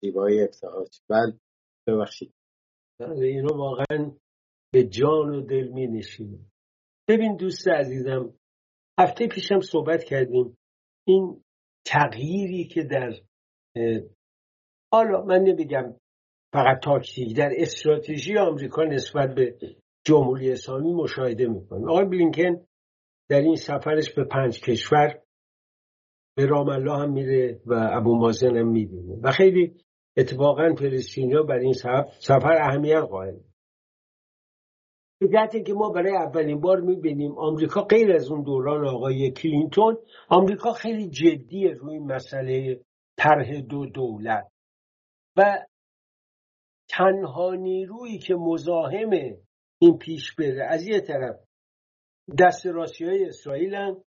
[0.00, 1.00] زیبای ابتهاج.
[1.08, 1.38] بله
[1.86, 2.32] ببخشید.
[3.00, 4.10] اینو واقعا
[4.72, 6.52] به جان و دل می نشیم
[7.08, 8.34] ببین دوست عزیزم
[8.98, 10.56] هفته پیشم صحبت کردیم
[11.06, 11.44] این
[11.86, 13.12] تغییری که در
[14.92, 15.94] حالا من نمیگم
[16.52, 19.56] فقط تاکتیک در استراتژی آمریکا نسبت به
[20.04, 22.66] جمهوری اسلامی مشاهده می‌کنیم آقای بلینکن
[23.28, 25.22] در این سفرش به پنج کشور
[26.36, 29.16] به رام الله هم میره و ابو مازن هم می‌بینه.
[29.22, 29.74] و خیلی
[30.16, 31.72] اتفاقا فلسطینیا بر این
[32.20, 33.36] سفر اهمیت قائل.
[35.18, 39.98] به که ما برای اولین بار می‌بینیم آمریکا غیر از اون دوران آقای کلینتون
[40.28, 42.80] آمریکا خیلی جدیه روی مسئله
[43.18, 44.52] طرح دو دولت.
[45.36, 45.66] و
[46.88, 49.10] تنها نیرویی که مزاحم
[49.78, 51.36] این پیش بره از یه طرف
[52.38, 54.04] دست راستی های اسرائیل هم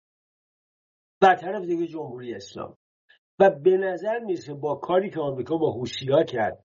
[1.21, 2.77] و طرف دیگه جمهوری اسلام.
[3.39, 6.65] و به نظر می‌رسه با کاری که آمریکا با حوشیا کرد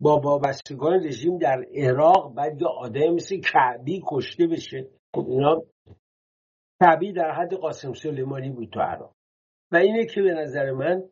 [0.00, 4.88] با وابستگان رژیم در عراق بعد یه آدم مثل کعبی کشته بشه.
[5.14, 5.62] خب اینا
[6.80, 9.14] کعبی در حد قاسم سلیمانی بود تو عراق.
[9.72, 11.02] و اینه که به نظر من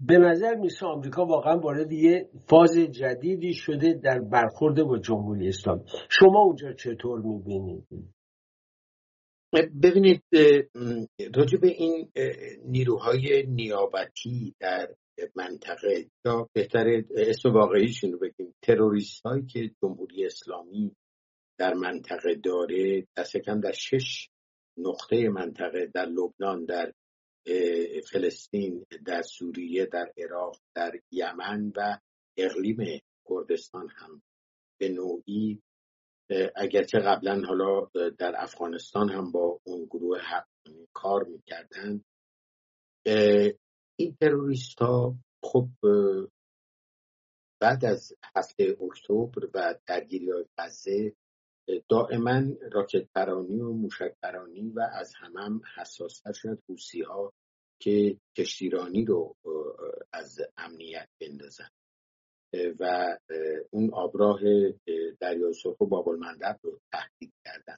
[0.00, 5.84] به نظر میسه آمریکا واقعا وارد یه فاز جدیدی شده در برخورد با جمهوری اسلامی.
[6.08, 7.86] شما اونجا چطور می‌بینید؟
[9.82, 10.22] ببینید
[11.34, 12.10] راجع به این
[12.64, 14.94] نیروهای نیابتی در
[15.34, 18.54] منطقه یا بهتر اسم واقعیشون رو بگیم.
[18.62, 20.96] تروریست هایی که جمهوری اسلامی
[21.58, 24.28] در منطقه داره دست کم در شش
[24.78, 26.92] نقطه منطقه در لبنان در
[28.12, 31.98] فلسطین در سوریه در عراق در یمن و
[32.36, 34.22] اقلیم کردستان هم
[34.80, 35.62] به نوعی
[36.56, 40.20] اگرچه قبلا حالا در افغانستان هم با اون گروه
[40.92, 42.04] کار می‌کردن.
[43.96, 45.68] این تروریست ها خب
[47.60, 51.12] بعد از هفته اکتبر و درگیری های غزه
[51.88, 56.62] دائما راکت پرانی و موشک پرانی و از همم هم حساستر شد.
[56.68, 57.32] روسی ها
[57.80, 59.36] که کشتیرانی رو
[60.12, 61.68] از امنیت بندازن.
[62.80, 63.16] و
[63.70, 64.40] اون آبراه
[65.20, 66.08] دریای سرخ و باب
[66.62, 67.76] رو تهدید کردن.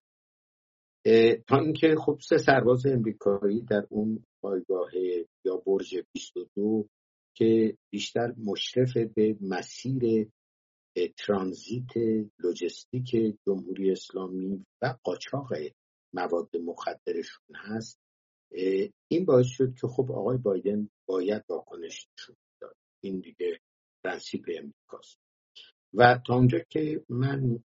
[1.46, 4.90] تا اینکه خب سه سرباز امریکایی در اون پایگاه
[5.44, 6.88] یا برج 22
[7.36, 10.28] که بیشتر مشرف به مسیر
[11.16, 11.96] ترانزیت
[12.38, 15.52] لوجستیک جمهوری اسلامی و قاچاق
[16.14, 17.98] مواد مخدرشون هست
[19.08, 23.60] این باعث شد که خب آقای بایدن باید واکنش نشون داد این دیگه
[24.04, 25.18] پرنسیپ امریکاست.
[25.94, 27.64] و تا اونجا که من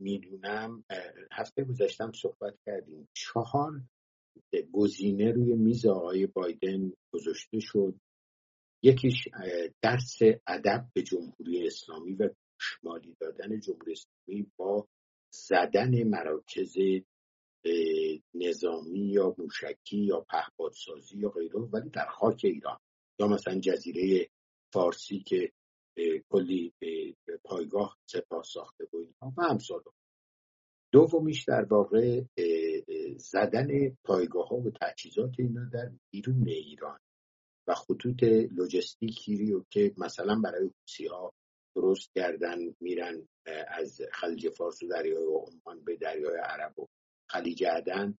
[0.00, 0.84] می‌دونم
[1.32, 3.08] هفته گذاشتم صحبت کردیم.
[3.14, 3.72] چهار
[4.72, 7.94] گزینه روی میز آقای بایدن گذاشته شد.
[8.82, 9.28] یکیش
[9.82, 12.28] درس ادب به جمهوری اسلامی و
[12.60, 14.88] شمالی دادن جمهوری اسلامی با
[15.30, 16.76] زدن مراکز
[18.34, 22.78] نظامی یا موشکی یا پهپادسازی یا غیره ولی در خاک ایران
[23.20, 24.28] یا مثلا جزیره
[24.72, 25.52] فارسی که
[26.30, 26.72] کلی
[27.44, 29.58] پایگاه سپاه ساخته و اینها و
[30.92, 32.22] دومیش در واقع
[33.16, 36.98] زدن پایگاه ها و تجهیزات اینا در بیرون ایران
[37.68, 41.32] و خطوط لوجستیکی رو که مثلا برای حوسی ها
[41.76, 43.28] درست کردن میرن
[43.68, 46.86] از خلیج فارس و دریای عمان به دریای عرب و
[47.30, 48.18] خلیج عدن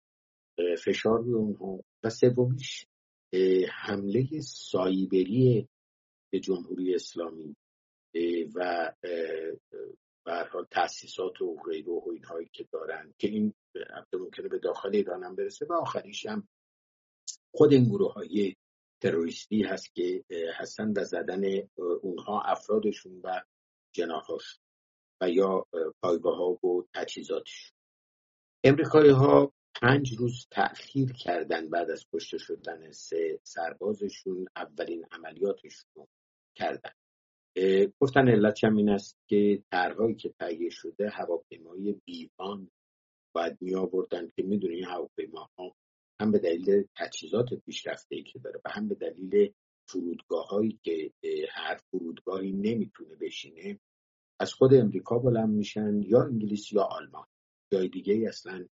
[0.84, 1.80] فشار روی اونها.
[2.04, 2.86] و سومیش
[3.72, 5.68] حمله سایبری
[6.32, 7.56] به جمهوری اسلامی.
[8.54, 8.92] و
[10.24, 13.54] به حال تاسیسات و غیره و اینهایی که دارن که این
[14.12, 16.48] ممکنه به داخل ایران هم برسه و آخریش هم
[17.54, 18.56] خود این گروه های
[19.02, 21.42] تروریستی هست که هستن و زدن
[22.02, 23.40] اونها افرادشون و
[23.94, 24.58] جناهاش
[25.20, 25.66] و یا
[26.02, 27.78] پایگاه ها و تجهیزاتشون
[28.64, 29.52] امریکایی ها
[29.82, 36.06] پنج روز تأخیر کردن بعد از کشته شدن سه سربازشون اولین عملیاتشون
[36.54, 36.90] کردن.
[38.00, 42.70] گفتن علت هم این است که طرحهایی که تهیه شده هواپیمای بیوان
[43.34, 45.76] باید می آوردن که می‌دونی این هواپیماها
[46.20, 49.52] هم به دلیل تجهیزات پیشرفته ای که داره و هم به دلیل
[49.88, 51.12] فرودگاه هایی که
[51.50, 53.78] هر فرودگاهی نمی‌تونه بشینه
[54.40, 57.26] از خود امریکا بلند میشن یا انگلیس یا آلمان.
[57.72, 58.66] جای دیگه ای اصلا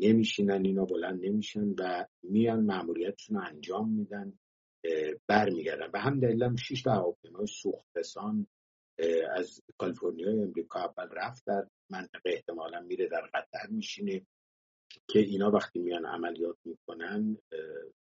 [0.00, 4.38] نمیشینن اینا بلند نمیشن و میان معمولیتشون رو انجام میدن.
[5.28, 5.90] برمیگردن.
[5.94, 8.46] و هم دلیلم شیش تا هواپیمای سوختسان
[9.36, 12.30] از کالیفرنیا امریکا اول رفت در منطقه.
[12.30, 14.26] احتمالا میره در قطر میشینه
[15.08, 17.36] که اینا وقتی میان عملیات می‌کنن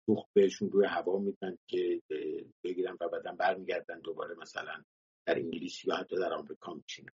[0.06, 2.02] سوخت بهشون روی هوا میدن که
[2.64, 4.84] بگیرن و بعدا برمیگردن دوباره مثلا
[5.26, 7.14] در انگلیس یا حتی در آمریکا میشینن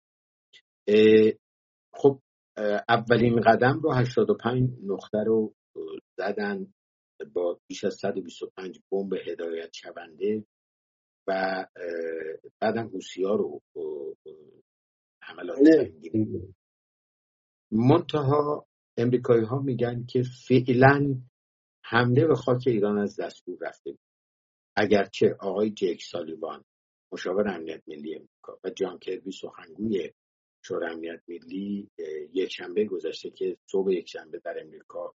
[1.95, 2.21] خب
[2.89, 5.55] اولین قدم رو 85 نقطه رو
[6.19, 6.75] زدن.
[7.25, 10.45] با بیش از 125 بمب هدایت شونده
[11.27, 11.67] و
[12.61, 13.63] بعدم حوسی ها رو
[15.23, 16.49] حملات بله.
[17.71, 18.67] منتها
[18.97, 21.17] امریکایی ها میگن که فعلا
[21.85, 23.99] حمله به خاک ایران از دستور رفته
[24.77, 26.65] اگرچه آقای جک سالیوان
[27.13, 30.13] مشاور امنیت ملی امریکا و جان کربی سخنگوی
[30.65, 31.91] شورای امنیت ملی
[32.33, 35.15] یک شنبه گذشته که صبح یک شنبه در امریکا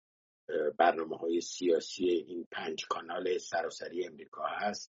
[0.77, 4.91] برنامه های سیاسی این پنج کانال سراسری امریکا هست.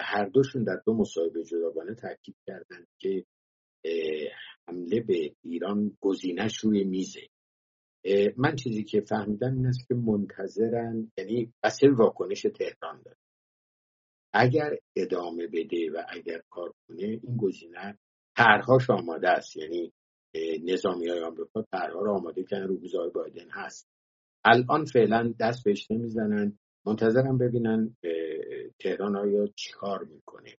[0.00, 3.24] هر دوشون در دو مصاحبه جداگانه تاکید کردند که
[4.68, 7.28] حمله به ایران گزینش روی میزه.
[8.36, 13.18] من چیزی که فهمیدم این است که منتظرن یعنی اصل واکنش تهران داره.
[14.32, 17.98] اگر ادامه بده و اگر کار کنه این گزینه
[18.36, 19.56] طرحهاش آماده است.
[19.56, 19.92] یعنی
[20.64, 23.88] نظامی های آمریکا طرحها رو آماده کردن رو بایدن هست.
[24.44, 27.96] الان فعلا دست بهش نمی‌زنن منتظرم ببینن
[28.78, 30.56] تهران آیا چیکار می‌کنه.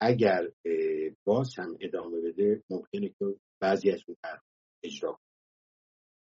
[0.00, 0.52] اگر
[1.24, 4.16] باز هم ادامه بده ممکنه که بعضی از اون
[4.84, 5.20] اجرا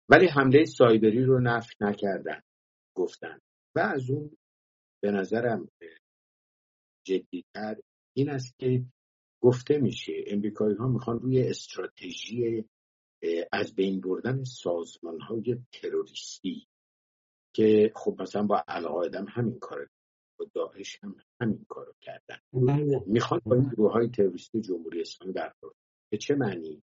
[0.09, 2.41] ولی حمله سایبری رو نفی نکردن
[2.95, 3.39] گفتن.
[3.75, 4.37] و از اون
[5.03, 5.69] به نظرم
[7.05, 7.79] جدیتر
[8.15, 8.85] این است که
[9.41, 12.65] گفته میشه امریکایی ها می‌خوان روی استراتژی
[13.51, 16.67] از بین بردن سازمان های تروریستی
[17.53, 19.89] که خب مثلا با القاعده همین کار
[20.39, 22.37] با داعش هم همین کارو کردن.
[22.53, 23.03] بله.
[23.05, 25.75] می‌خوان با این گروه های تروریستی جمهوری اسلامی برخورد
[26.11, 26.83] به چه معنی؟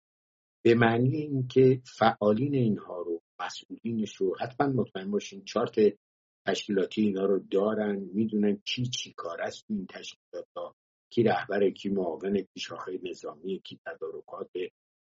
[0.64, 5.98] به معنی اینکه فعالین اینها رو مسئولینش رو حتما مطمئن باشین چارت
[6.46, 10.76] تشکیلاتی اینا رو دارن می‌دونن کی چی کار است این تشکیلات ها
[11.10, 14.50] کی رهبر کی معاون کی شاخه نظامی کی تدارکات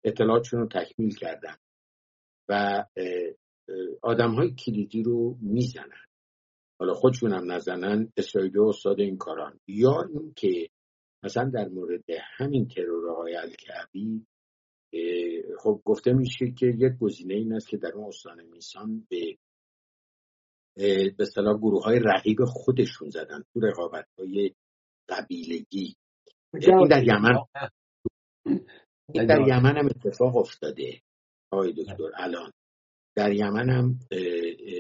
[0.03, 1.56] اطلاعاتشون رو تکمیل کردن.
[2.49, 2.86] و
[4.01, 6.05] آدم های کلیدی رو می‌زنن.
[6.80, 9.59] حالا خودشون هم نزنن اسرائیل استاد این کاران.
[9.68, 10.70] یا اینکه
[11.24, 12.03] مثلا در مورد
[12.38, 14.26] همین ترورهای الکعبی
[15.59, 19.38] خب گفته میشه که یک گزینه این است که در اون استان میسان به
[21.18, 24.55] به صلاح گروه های رقیب خودشون زدن تو رقابت های
[25.09, 25.95] قبیلگی
[26.53, 27.45] این در یمن.
[29.13, 31.01] این در یمن هم اتفاق افتاده
[31.51, 32.51] آقای دکتر الان.
[33.16, 33.99] در یمن هم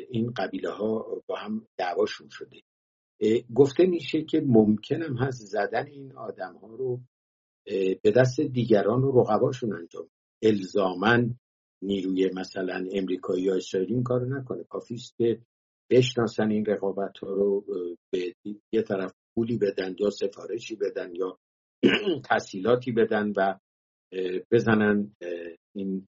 [0.09, 2.61] این قبیله ها با هم دعواشون شده.
[3.55, 7.01] گفته میشه که ممکن هم هست زدن این آدم ها رو
[8.03, 10.09] به دست دیگران و رقباشون انجام
[10.43, 11.35] الزامن
[11.81, 14.63] نیروی مثلا امریکایی یا اسرائیلی این کارو نکنه.
[14.63, 15.41] کافیست که
[15.91, 17.65] بشناسن این رقابت ها رو
[18.13, 18.33] به
[18.71, 21.39] یه طرف پولی بدن یا سفارشی بدن یا
[22.29, 23.59] تحصیلاتی بدن و
[24.51, 25.15] بزنن
[25.75, 26.07] این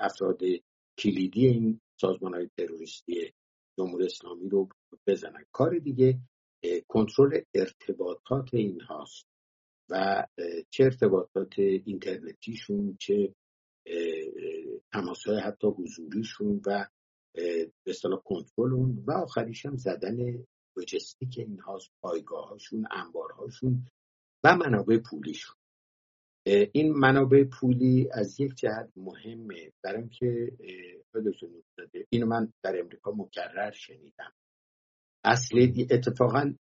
[0.00, 0.40] افراد
[0.98, 3.32] کلیدی این سازمان های تروریستی
[3.78, 4.68] جمهوری اسلامی رو
[5.06, 5.44] بزنن.
[5.52, 6.20] کار دیگه
[6.88, 9.26] کنترل ارتباطات این هاست
[9.90, 10.26] و
[10.70, 13.34] چه ارتباطات اینترنتیشون چه
[14.92, 16.86] تماس های حتی حضوریشون و
[17.34, 20.44] به اصطلاح کنترل اون و آخریش هم زدن
[20.76, 23.86] لوجستیک این هاست پایگاهاشون انبارهاشون
[24.44, 25.55] و منابع پولیشون.
[26.46, 29.72] این منابع پولی از یک جهت مهمه.
[29.84, 30.52] برای اینکه
[32.10, 34.32] اینو من در امریکا مکرر شنیدم.
[35.24, 36.54] اصلی اتفاقا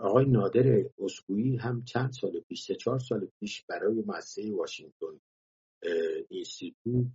[0.00, 5.20] آقای نادر اسکویی هم چند سال پیش سه چهار سال پیش برای مؤسسه واشنگتن
[6.28, 7.06] اینستیتو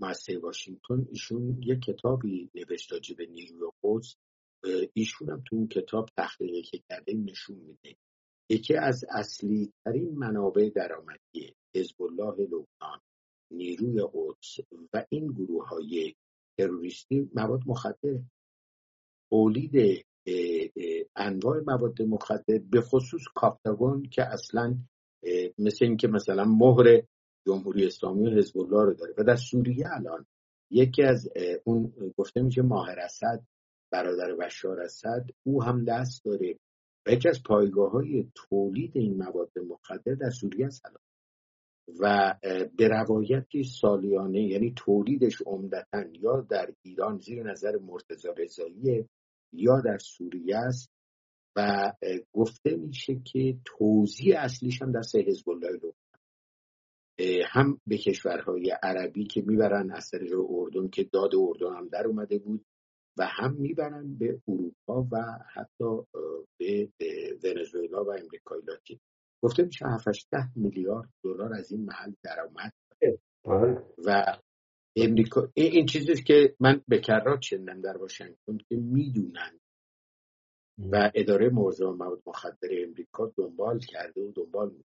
[0.00, 4.16] مؤسسه واشنگتن ایشون یک کتابی نوشت به نیروی قدس
[4.94, 7.96] ایشون هم تو اون کتاب تحقیق که کرده نشون میده.
[8.50, 13.00] یکی از اصلی ترین منابع درآمدی حزب الله لبنان
[13.50, 14.58] نیروی قدس
[14.92, 16.14] و این گروه های
[16.58, 18.18] تروریستی مواد مخدر.
[19.30, 20.04] تولید
[21.16, 24.78] انواع مواد مخدر به خصوص کاپتاگون که اصلا
[25.58, 27.02] مثل اینکه مثلا مهر
[27.46, 30.26] جمهوری اسلامی حزب الله رو داره و در سوریه الان
[30.70, 31.28] یکی از
[31.64, 33.42] اون گفته میشه ماهر اسد
[33.92, 36.58] برادر بشار اسد او هم دست داره
[37.08, 40.82] یکی از پایگاه های تولید این مواد مخدر در سوریه است
[42.00, 42.34] و
[42.76, 49.08] به روایتی سالیانه یعنی تولیدش عمدتا یا در ایران زیر نظر مرتضی رضایی
[49.52, 50.90] یا در سوریه است
[51.56, 51.92] و
[52.32, 55.80] گفته میشه که توضیح اصلیش هم دست حزب الله
[57.46, 62.38] هم به کشورهای عربی که می‌برن از طریق اردن که داد اردن هم در اومده
[62.38, 62.64] بود.
[63.18, 65.16] و هم می‌برن به اروپا و
[65.54, 66.02] حتی
[66.58, 66.88] به
[67.44, 68.98] ونزوئلا و امریکای لاتین.
[69.42, 72.72] گفته میشه 7 ده میلیارد دلار از این محل درآمد.
[74.06, 74.38] و
[74.96, 79.60] امریکا این چیزی که من به کرات شنیدم در واشنگتن که می‌دونن.
[80.92, 84.84] و اداره موضوع مواد مخدر امریکا دنبال کرده و دنبال می‌کنه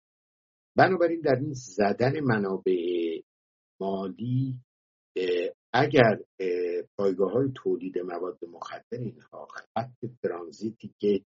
[0.76, 3.20] بنابراین در این زدن منابع
[3.80, 4.54] مالی
[5.74, 6.18] اگر
[6.96, 11.24] پایگاه های تولید مواد مخدر اینها خط ترانزیتی که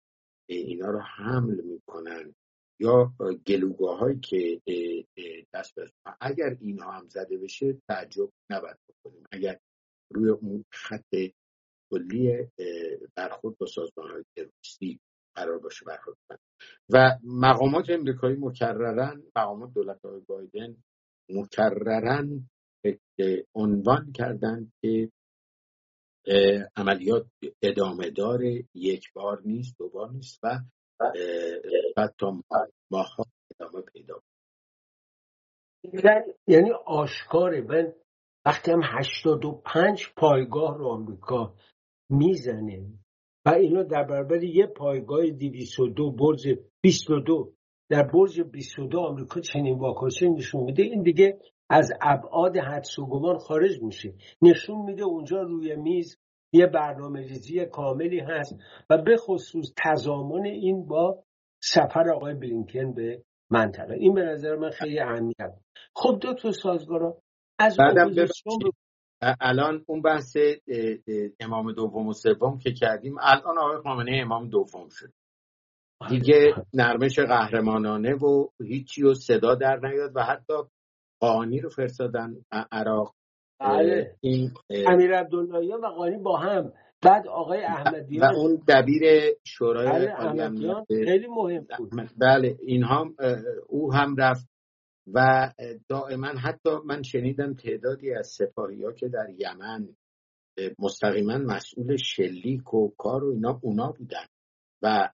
[0.49, 2.35] اینا رو حمل می‌کنن
[2.79, 3.13] یا
[3.47, 4.61] گلوگاه هایی که
[5.53, 5.75] دست
[6.21, 9.23] اگر اینها هم زده بشه تعجب نباید بکنیم.
[9.31, 9.59] اگر
[10.11, 11.15] روی اون خط
[11.91, 12.47] کلی
[13.15, 14.99] برخورد با سازمان های تروریستی
[15.35, 16.37] قرار باشه برخورد کنن.
[16.89, 20.77] و مقامات امریکایی مکررن مقامات دولت های بایدن
[21.29, 22.49] مکررن
[23.55, 25.11] عنوان کردن که
[26.75, 27.28] عملیات
[27.61, 30.59] ادامه دار یک بار نیست دو بار نیست و
[31.97, 32.43] بعد تا
[32.91, 33.15] ماه
[33.59, 34.21] ادامه پیدا
[36.47, 37.61] یعنی آشکاره.
[37.61, 37.93] من
[38.45, 41.55] وقتی هم 85 پایگاه رو آمریکا
[42.09, 42.86] می‌زنه
[43.45, 46.47] و اینا در برابر یه پایگاه 202 برج
[46.82, 47.53] 22
[47.89, 50.84] در برج 22 آمریکا چنین واکنشی نشون میده.
[50.84, 51.39] این دیگه
[51.70, 54.13] از ابعاد حدس و گمان خارج میشه.
[54.41, 56.18] نشون میده اونجا روی میز
[56.53, 58.55] یه برنامه ریزی کاملی هست
[58.89, 61.24] و به خصوص تضامن این با
[61.63, 63.93] سفر آقای بلینکن به منطقه.
[63.93, 65.53] این به نظر من خیلی اهمیت
[65.95, 67.18] خب دو تا سازگارا
[67.59, 67.78] از
[69.41, 70.38] الان اون بحث
[71.39, 75.13] امام دوم و سوم که کردیم الان آقای خامنه امام دوم شد.
[76.09, 80.53] دیگه نرمش قهرمانانه و هیچی و صدا در نیاد و حتی
[81.20, 82.36] قانی رو فرستادن
[82.72, 83.15] عراق.
[83.59, 84.15] بله.
[84.22, 86.74] این امیر عبداللهی و قانی با هم.
[87.01, 88.36] بعد آقای احمدیان.
[88.36, 89.03] و اون دبیر
[89.43, 91.91] شورای بله خیلی مهم بود.
[92.18, 93.09] بله اینها
[93.68, 94.47] او هم رفت
[95.13, 95.49] و
[95.89, 99.89] دائما حتی من شنیدم تعدادی از سپاهی ها که در یمن
[100.80, 104.26] مستقیما مسئول شلیک و کار و اینا اونا بودن
[104.82, 105.09] و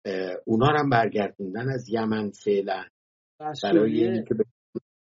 [0.46, 2.84] اونا هم برگردوندن از یمن فعلا.
[3.64, 4.36] برای اینکه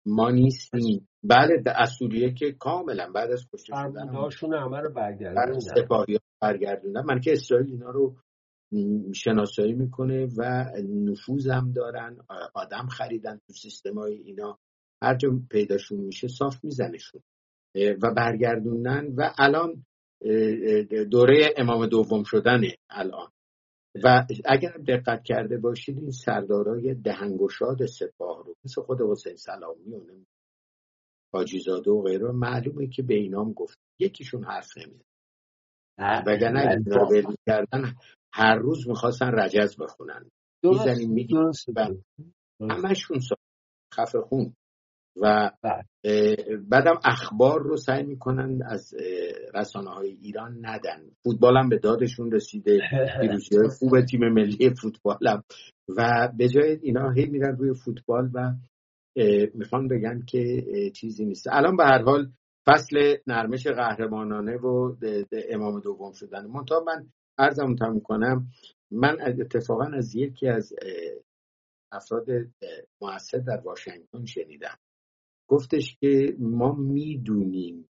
[0.05, 1.07] ما نیستیم.
[1.23, 5.59] بله اصولیه که کاملا بعد از کشته شدن هاشون همه رو برگردوندن.
[5.59, 7.03] سپاهی برگردوندن.
[7.05, 8.15] من که اسرائیل اینا رو
[9.13, 12.17] شناسایی می‌کنه و نفوذ هم دارن.
[12.53, 14.59] آدم خریدن تو سیستم های اینا.
[15.03, 17.21] هر جا پیداشون میشه صاف میزنشون.
[17.75, 19.85] و برگردوندن و الان
[21.11, 23.27] دوره امام دوم شدنه الان.
[24.03, 30.01] و اگر دقت کرده باشید این سردارای دهنگشاد سپاه رو مثل خود حسین سلامی و
[31.33, 33.79] حاجیزاده و غیره معلومه که به اینام گفت.
[33.99, 35.03] یکیشون حرف نمیزن
[36.27, 37.95] وگرنه اگه کردن
[38.33, 40.29] هر روز می‌خواستن رجز بخونن.
[40.63, 41.51] می‌زنیم میگیم.
[42.61, 43.19] همشون
[43.95, 44.55] خفه خون.
[45.15, 45.83] و بله.
[46.69, 48.93] بعدم اخبار رو سعی می‌کنن از
[49.53, 51.01] رسانه های ایران ندن.
[51.23, 52.79] فوتبالم به دادشون رسیده.
[53.21, 55.43] پیروزی های خوب تیم ملی فوتبالم.
[55.97, 58.53] و به جای اینا هی میرن روی فوتبال و
[59.53, 60.63] می‌خوان بگن که
[60.95, 61.47] چیزی نیست.
[61.51, 62.31] الان به هر حال
[62.65, 64.95] فصل نرمش قهرمانانه و
[65.49, 66.45] امام دوم شدن.
[66.45, 67.07] منتها من
[67.37, 68.47] عرضم تموم کنم
[68.91, 70.73] من اتفاقا از یکی از
[71.91, 72.25] افراد
[73.01, 74.77] موثر در واشنگتن شنیدم.
[75.53, 77.89] گفتش که ما می‌دونیم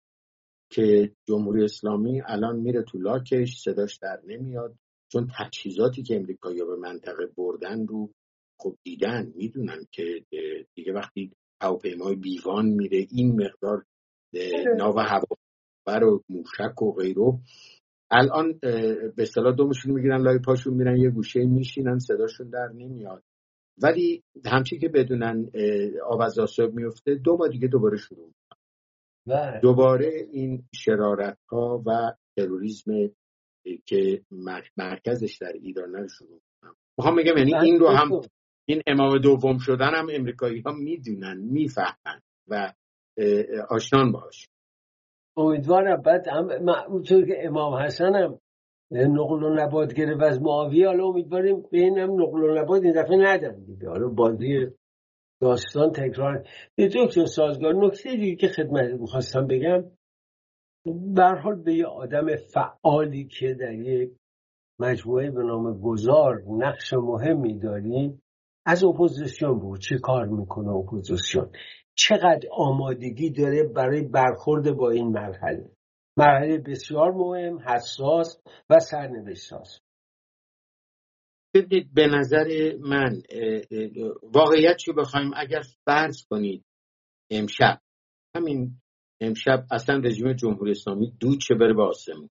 [0.71, 4.75] که جمهوری اسلامی الان میره تو لاکش صداش در نمیاد
[5.13, 8.11] چون تجهیزاتی که امریکایی به منطقه بردن رو
[8.59, 10.25] خب دیدن می‌دونن که
[10.75, 11.33] دیگه وقتی
[11.63, 13.85] هواپیمای بیوان میره این مقدار
[14.77, 15.37] ناو هوا
[15.87, 17.33] و موشک و غیره
[18.11, 23.23] الان به اصطلاح دومشون می‌گیرن لای پاشون میرن یه گوشه میشینن صداشون در نمیاد.
[23.83, 25.51] ولی همچی که بدونن
[26.07, 28.33] آب از آساب میفته دو بار دیگه دوباره شروع
[29.27, 29.61] بله.
[29.61, 32.93] دوباره این شرارت ها و تروریسم
[33.87, 34.22] که
[34.77, 36.41] مرکزش در ایران رو شروع
[36.99, 38.20] می‌خوام بگم یعنی این رو هم
[38.68, 42.72] این امام دوم شدن هم امریکایی ها می‌دونن می‌فهمن و
[43.68, 44.49] آشنان باش.
[45.37, 46.03] امیدوارم.
[46.03, 46.49] بعد هم
[47.03, 48.39] که امام حسن هم
[48.93, 52.93] نقل و نباد گرفت از معاویه حالا امیدواریم به این هم نقل و نباد این
[52.93, 53.89] دفعه ندن دیگه.
[53.89, 54.66] حالا بازی
[55.41, 56.49] داستان تکرار.
[56.78, 59.84] یه دکتر سازگار نکته دیگه که خدمت می‌خواستم بگم
[61.16, 64.11] حال به یه آدم فعالی که در یک
[64.80, 68.22] مجموعه به نام گذار نقش مهمی داریم
[68.66, 69.80] از اپوزیسیون بود.
[69.80, 71.51] چه کار می‌کنه اپوزیسیون؟
[71.95, 75.70] چقدر آمادگی داره برای برخورد با این مرحله؟
[76.17, 78.41] مرحله بسیار مهم حساس
[78.71, 79.53] و سرنوشت
[81.55, 83.23] ببینید به نظر من
[84.23, 86.64] واقعیتش رو بخوایم اگر فرض کنید
[87.31, 87.81] امشب
[88.37, 88.81] همین
[89.21, 92.29] امشب اصلا رژیم جمهوری اسلامی دود شه بره به آسمون.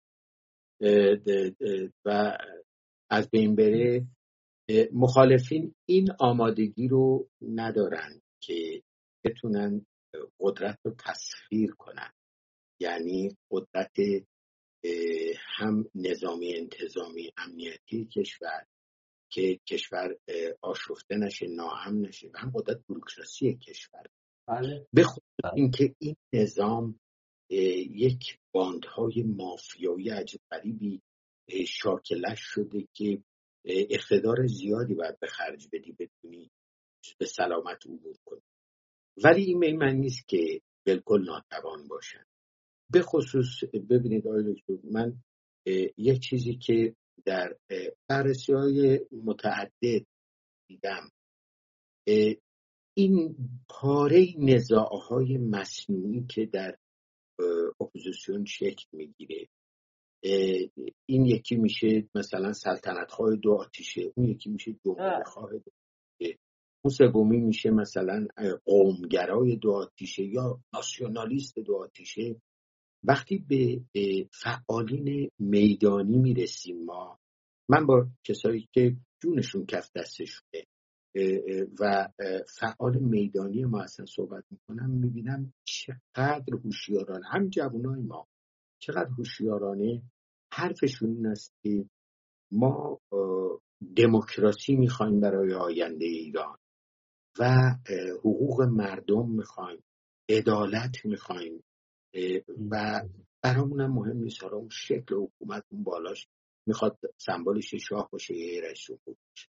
[2.04, 2.38] و
[3.10, 4.06] از بین بره
[4.92, 8.82] مخالفین این آمادگی رو ندارن که
[9.24, 9.86] بتونن
[10.40, 12.10] قدرت رو تسخیر کنن.
[12.80, 13.92] یعنی قدرت
[15.38, 18.66] هم نظامی انتظامی امنیتی کشور
[19.32, 20.16] که کشور
[20.62, 24.02] آشفته نشه ناهم نشه و هم قدرت بروکراسی کشور.
[24.48, 24.86] بله.
[24.92, 25.22] به خود
[25.54, 27.00] اینکه این نظام
[27.50, 31.02] یک باندهای مافیایی عجب غریبی
[31.66, 33.22] شاکلش شده که
[33.64, 36.50] اقتدار زیادی باید به خرج بدی بتونی
[37.18, 38.42] به سلامت عبور کنی.
[39.24, 42.24] ولی این من نیست که بالکل ناتوان باشن.
[42.92, 45.22] به خصوص ببینید آقای دکتر من
[45.96, 47.56] یک چیزی که در
[48.08, 50.06] بررسی های متعدد
[50.68, 51.10] دیدم
[52.96, 53.36] این
[53.68, 54.26] پاره
[55.08, 56.76] های مصنوعی که در
[57.80, 59.48] اپوزیسیون شکل می‌گیره
[61.06, 66.38] این یکی میشه مثلا سلطنت خواه دو آتیشه اون یکی میشه جمهوری خواه دو آتیشه
[66.84, 68.26] اون سومی میشه مثلا
[68.64, 72.40] قومگرای دو آتیشه یا ناسیونالیست دو آتیشه.
[73.04, 73.82] وقتی به
[74.32, 77.18] فعالین میدانی می‌رسیم ما
[77.68, 80.64] من با کسایی که جونشون کف دستشونه
[81.80, 82.08] و
[82.58, 88.28] فعال میدانی ما اصلا صحبت می‌کنم می‌بینم چقدر هوشیارانه هم جوانای ما
[88.82, 90.02] چقدر هوشیارانه
[90.52, 91.84] حرفشون این است که
[92.52, 93.00] ما
[93.96, 96.58] دموکراسی می‌خوایم برای آینده ایران
[97.38, 97.56] و
[98.18, 99.82] حقوق مردم می‌خوایم
[100.28, 101.62] عدالت می‌خوایم.
[102.70, 103.02] و
[103.42, 104.42] برامونم مهم نیست.
[104.42, 106.28] حالا اون شکل حکومت اون بالاش
[106.66, 109.48] می‌خواد سمبولش شاه باشه یه رئیس باشه.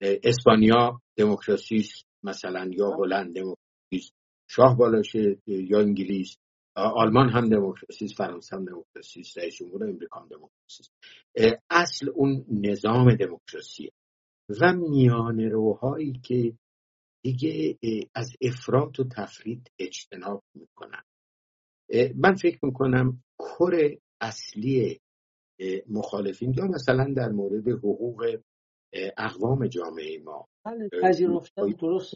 [0.00, 1.88] اسپانیا دموکراسی
[2.22, 4.12] مثلا یا هلند دموکراسی
[4.50, 6.36] شاه بالاشه یا انگلیس.
[6.76, 10.84] آلمان هم دموکراسی فرانسه هم دموکراسی رئیس جمهور امریکا هم دموکراسی
[11.70, 13.90] اصل اون نظام دموکراسی
[14.60, 16.58] و میان روهایی که
[17.24, 17.78] دیگه
[18.14, 21.02] از افراط و تفرید اجتناب می‌کنن.
[22.16, 25.00] من فکر می‌کنم کر اصلی
[25.88, 28.38] مخالفین یا مثلا در مورد حقوق
[29.16, 30.88] اقوام جامعه ما بله،
[31.80, 32.14] درست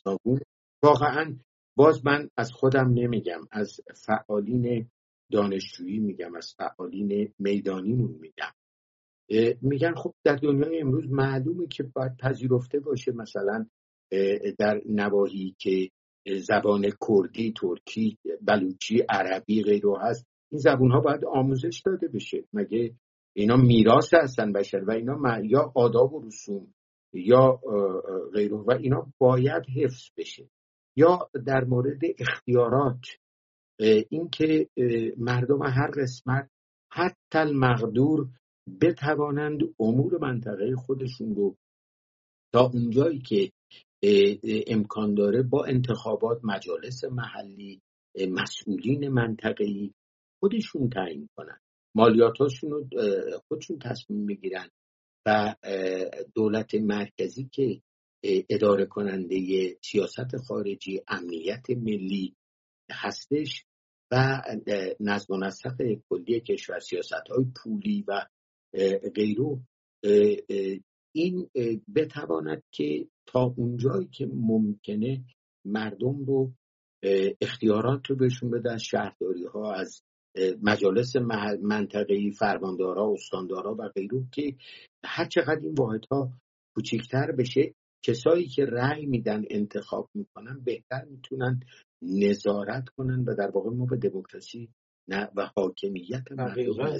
[0.82, 1.36] واقعا
[1.76, 4.90] باز من از خودم نمیگم از فعالین
[5.32, 8.52] دانشجویی میگم از فعالین میدانیمون میگم.
[9.62, 13.66] میگن خب در دنیای امروز معلومه که باید پذیرفته باشه مثلا
[14.58, 15.90] در نواحی که
[16.26, 20.26] زبان کردی ترکی بلوچی عربی غیره هست.
[20.50, 22.44] این زبون ها باید آموزش داده بشه.
[22.52, 22.94] مگه
[23.36, 26.74] اینا میراث هستن بشر و اینا یا آداب و رسوم
[27.12, 27.60] یا
[28.34, 30.48] غیره و اینا باید حفظ بشه.
[30.96, 33.04] یا در مورد اختیارات
[34.10, 34.68] اینکه
[35.16, 36.50] مردم هر قسمت
[36.92, 38.28] حتی المقدور
[38.80, 41.56] بتوانند امور منطقه خودشون رو
[42.52, 43.52] تا اونجایی که
[44.66, 47.80] امکان داره با انتخابات مجالس محلی
[48.30, 49.92] مسئولین منطقه‌ای
[50.40, 51.60] خودشون تعیین کنن.
[51.94, 52.84] مالیاتاشون رو
[53.48, 54.70] خودشون تصمیم می‌گیرن
[55.26, 55.54] و
[56.34, 57.82] دولت مرکزی که
[58.24, 59.38] اداره کننده
[59.84, 62.36] سیاست خارجی امنیت ملی
[62.90, 63.64] هستش
[64.10, 64.42] و
[65.00, 65.76] نظم و نسق
[66.10, 68.26] کلی کشور سیاست های پولی و
[69.14, 69.60] غیرو
[71.18, 71.50] این
[71.94, 75.24] بتواند که تا اونجایی که ممکنه
[75.64, 76.52] مردم رو
[77.40, 80.02] اختیارات رو بهشون بده از شهرداری ها از
[80.62, 81.16] مجالس
[81.62, 84.56] منطقه‌ای فرماندارا استاندارا و غیره که
[85.04, 86.32] هر چقدر این واحدها
[86.74, 91.60] کوچیکتر بشه کسایی که رأی میدن انتخاب می‌کنن بهتر می‌تونن
[92.02, 94.68] نظارت کنن و در واقع ما به دموکراسی
[95.08, 96.98] و حاکمیت مردم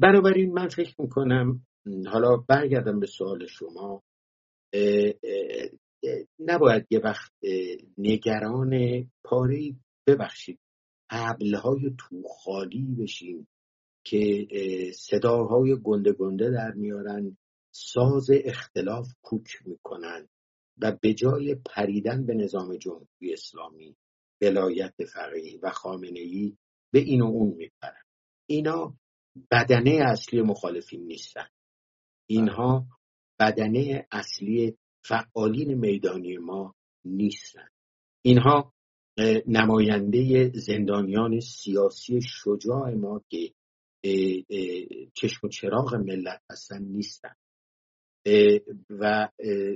[0.00, 1.66] بنابراین من فکر می‌کنم
[2.12, 4.02] حالا برگردم به سوال شما.
[6.38, 7.32] نباید یه وقت
[7.98, 9.74] نگران پاره
[10.06, 10.58] ببخشید.
[11.10, 13.48] قبلهای تو خالی بشیم
[14.04, 14.46] که
[14.94, 17.36] صداهای گنده گنده در میارن
[17.74, 20.28] ساز اختلاف کوک می‌کنن
[20.82, 23.96] و به جای پریدن به نظام جمهوری اسلامی
[24.42, 26.56] ولایت فقیه و خامنه ای
[26.92, 28.02] به این و اون میپرن.
[28.46, 28.94] اینا
[29.50, 31.48] بدنه اصلی مخالفین نیستن.
[32.26, 32.86] اینها
[33.38, 36.74] بدنه اصلی فعالین میدانی ما
[37.04, 37.68] نیستن.
[38.22, 38.72] اینها
[39.46, 43.52] نماینده زندانیان سیاسی شجاع ما که
[45.14, 47.34] چشم و چراغ ملت هستن نیستن.
[48.90, 49.28] و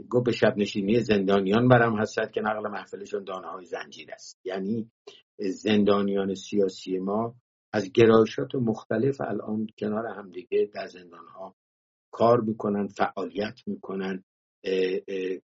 [0.09, 4.41] گو به شب نشینی زندانیان برم هستد که نقل محفلشون دانه های زنجیر است.
[4.45, 4.91] یعنی
[5.39, 7.35] زندانیان سیاسی ما
[7.73, 11.55] از گرایشات مختلف الان کنار همدیگه در زندان ها
[12.11, 14.25] کار می‌کنن فعالیت می‌کنن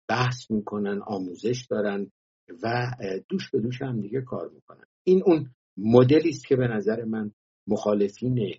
[0.08, 2.10] بحث می‌کنن آموزش دارن
[2.62, 2.90] و
[3.28, 4.84] دوش به دوش هم دیگه کار می‌کنن.
[5.04, 7.32] این اون مدلی است که به نظر من
[7.66, 8.54] مخالفین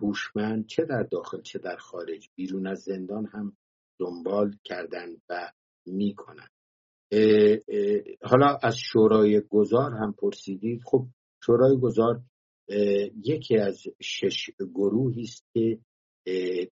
[0.00, 3.56] هوشمند چه در داخل چه در خارج بیرون از زندان هم
[4.00, 5.52] دنبال کردن و
[5.86, 6.48] می‌کنن.
[8.22, 10.82] حالا از شورای گذار هم پرسیدید.
[10.84, 11.06] خب
[11.44, 12.22] شورای گذار
[13.24, 15.78] یکی از شش گروهی است که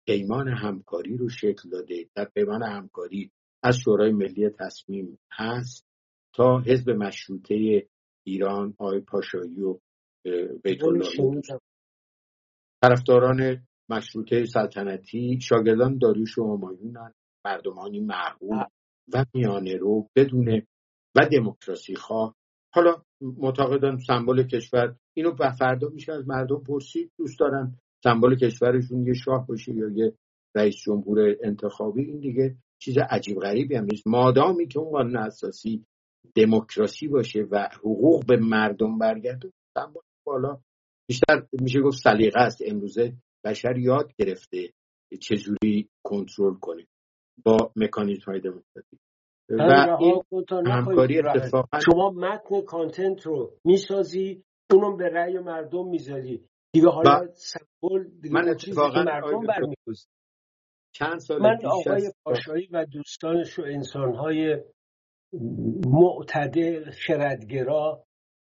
[0.05, 3.31] پیمان همکاری رو شکل داده در پیمان همکاری
[3.63, 5.85] از شورای ملی تصمیم هست
[6.35, 7.87] تا حزب مشروطه
[8.23, 9.79] ایران آقای پاشایی و
[10.63, 10.79] بیت
[12.83, 17.13] طرفداران مشروطه سلطنتی شاگردان داریوش و همایونن
[17.45, 18.63] مردمانی معقول
[19.13, 20.61] و میانه رو بدون
[21.15, 22.35] و دموکراسی خواه.
[22.73, 29.07] حالا معتقدن سمبل کشور اینو به فردا میشه از مردم پرسید دوست دارن سمبل کشورشون
[29.07, 30.13] یه شاه باشه یا یه
[30.55, 34.07] رئیس جمهور انتخابی این دیگه چیز عجیب غریبی هم نیست.
[34.07, 35.85] مادامی که اون قانون اساسی
[36.35, 40.59] دموکراسی باشه و حقوق به مردم برگرده سمبل بالا.
[41.07, 42.61] بیشتر میشه گفت سلیقه است.
[42.65, 43.13] امروزه
[43.45, 44.69] بشر یاد گرفته
[45.21, 46.87] چجوری کنترل کنه
[47.45, 48.97] با مکانیزم های دموکراسی
[49.49, 56.45] و این همکاری اتفاقا شما متن کانتنت رو می‌سازی اونم به رأی مردم می‌ذاری.
[56.73, 59.05] دیگه حالا سمبل دیگه من اتفاقا
[60.95, 64.63] چند سال من آقای پاشایی و دوستانش و انسانهای
[65.85, 68.05] معتدل خردگرا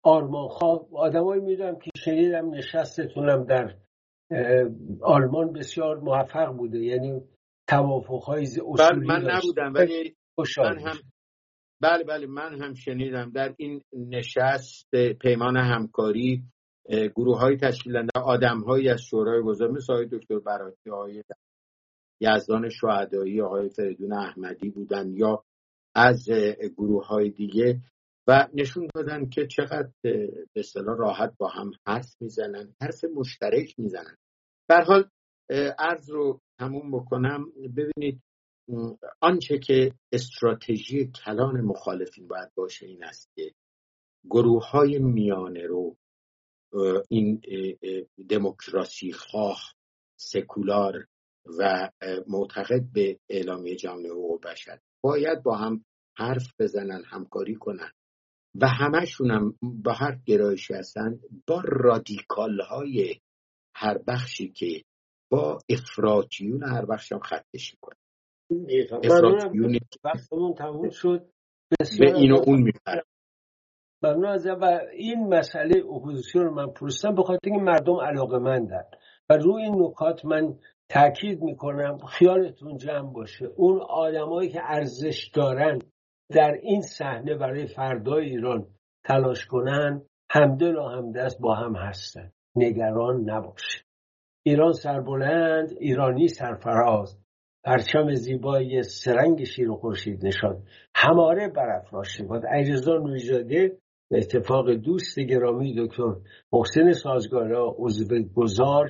[0.02, 3.76] آرمانخواه آدمایی می‌دونم که شنیدم نشستتونم در
[5.02, 6.78] آلمان بسیار موفق بوده.
[6.78, 7.20] یعنی
[7.68, 10.16] توافق های اصولی من نبودم ولی
[10.58, 10.96] من هم
[11.80, 14.90] بله بله من هم شنیدم در این نشست
[15.20, 16.44] پیمان همکاری
[16.88, 21.24] گروه های تشکیل آدم های از شورای گذار مثل آقای دکتر براتی های
[22.20, 25.44] یزدان شهدایی آقای فریدون احمدی بودن یا
[25.94, 26.28] از
[26.76, 27.80] گروه های دیگه.
[28.28, 34.16] و نشون دادن که چقدر به اصطلاح راحت با هم حرف می‌زنن حرف مشترک می‌زنن.
[34.68, 35.08] در حال
[35.78, 37.52] عرض رو تموم بکنم.
[37.76, 38.22] ببینید
[39.20, 43.52] آنچه که استراتژی کلان مخالفین باید باشه این است که
[44.30, 45.96] گروه های میانه رو
[47.08, 47.40] این
[48.28, 49.58] دموکراسی خواه
[50.18, 51.06] سکولار
[51.58, 51.90] و
[52.26, 54.78] معتقد به اعلامیه جهانی حقوق بشر.
[55.04, 55.84] باید با هم
[56.18, 57.90] حرف بزنن همکاری کنن
[58.60, 63.20] و همشون هم با هر گرایشی هستن با رادیکال های
[63.74, 64.84] هر بخشی که
[65.30, 67.96] با افراطیون هر بخش هم خط کشی کنن.
[69.04, 71.30] افراطیون وقتمون تموم شد.
[71.98, 73.02] به این و اون میپرن
[74.02, 78.84] ممنون از و این مسئله اپوزیسیون رو من پرسیدم به خاطر اینکه مردم علاقه مندن.
[79.30, 80.54] و روی این نکات من
[80.88, 83.46] تاکید می‌کنم خیالتون جمع باشه.
[83.56, 85.78] اون آدمایی که ارزش دارن
[86.30, 88.66] در این صحنه برای فردای ایران
[89.04, 92.32] تلاش کنن همدل و همدست با هم هستن.
[92.56, 93.84] نگران نباشه.
[94.42, 97.18] ایران سربلند ایرانی سرفراز.
[97.64, 100.62] پرچم زیبای سرنگ شیر و خورشید نشان.
[100.94, 102.24] هماره برافراشته.
[102.24, 103.78] باد اجرزا نویزاده
[104.10, 106.16] به اتفاق دوست گرامی دکتر
[106.52, 108.88] محسن سازگارا عضو گذار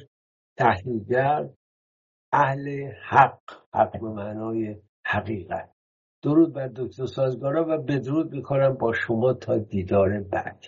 [0.56, 1.48] تحلیلگر
[2.32, 3.40] اهل حق
[3.74, 5.72] حق به معنای حقیقت.
[6.22, 10.64] درود بر دکتر سازگارا و بدرود می‌کنم با شما تا دیدار بعد.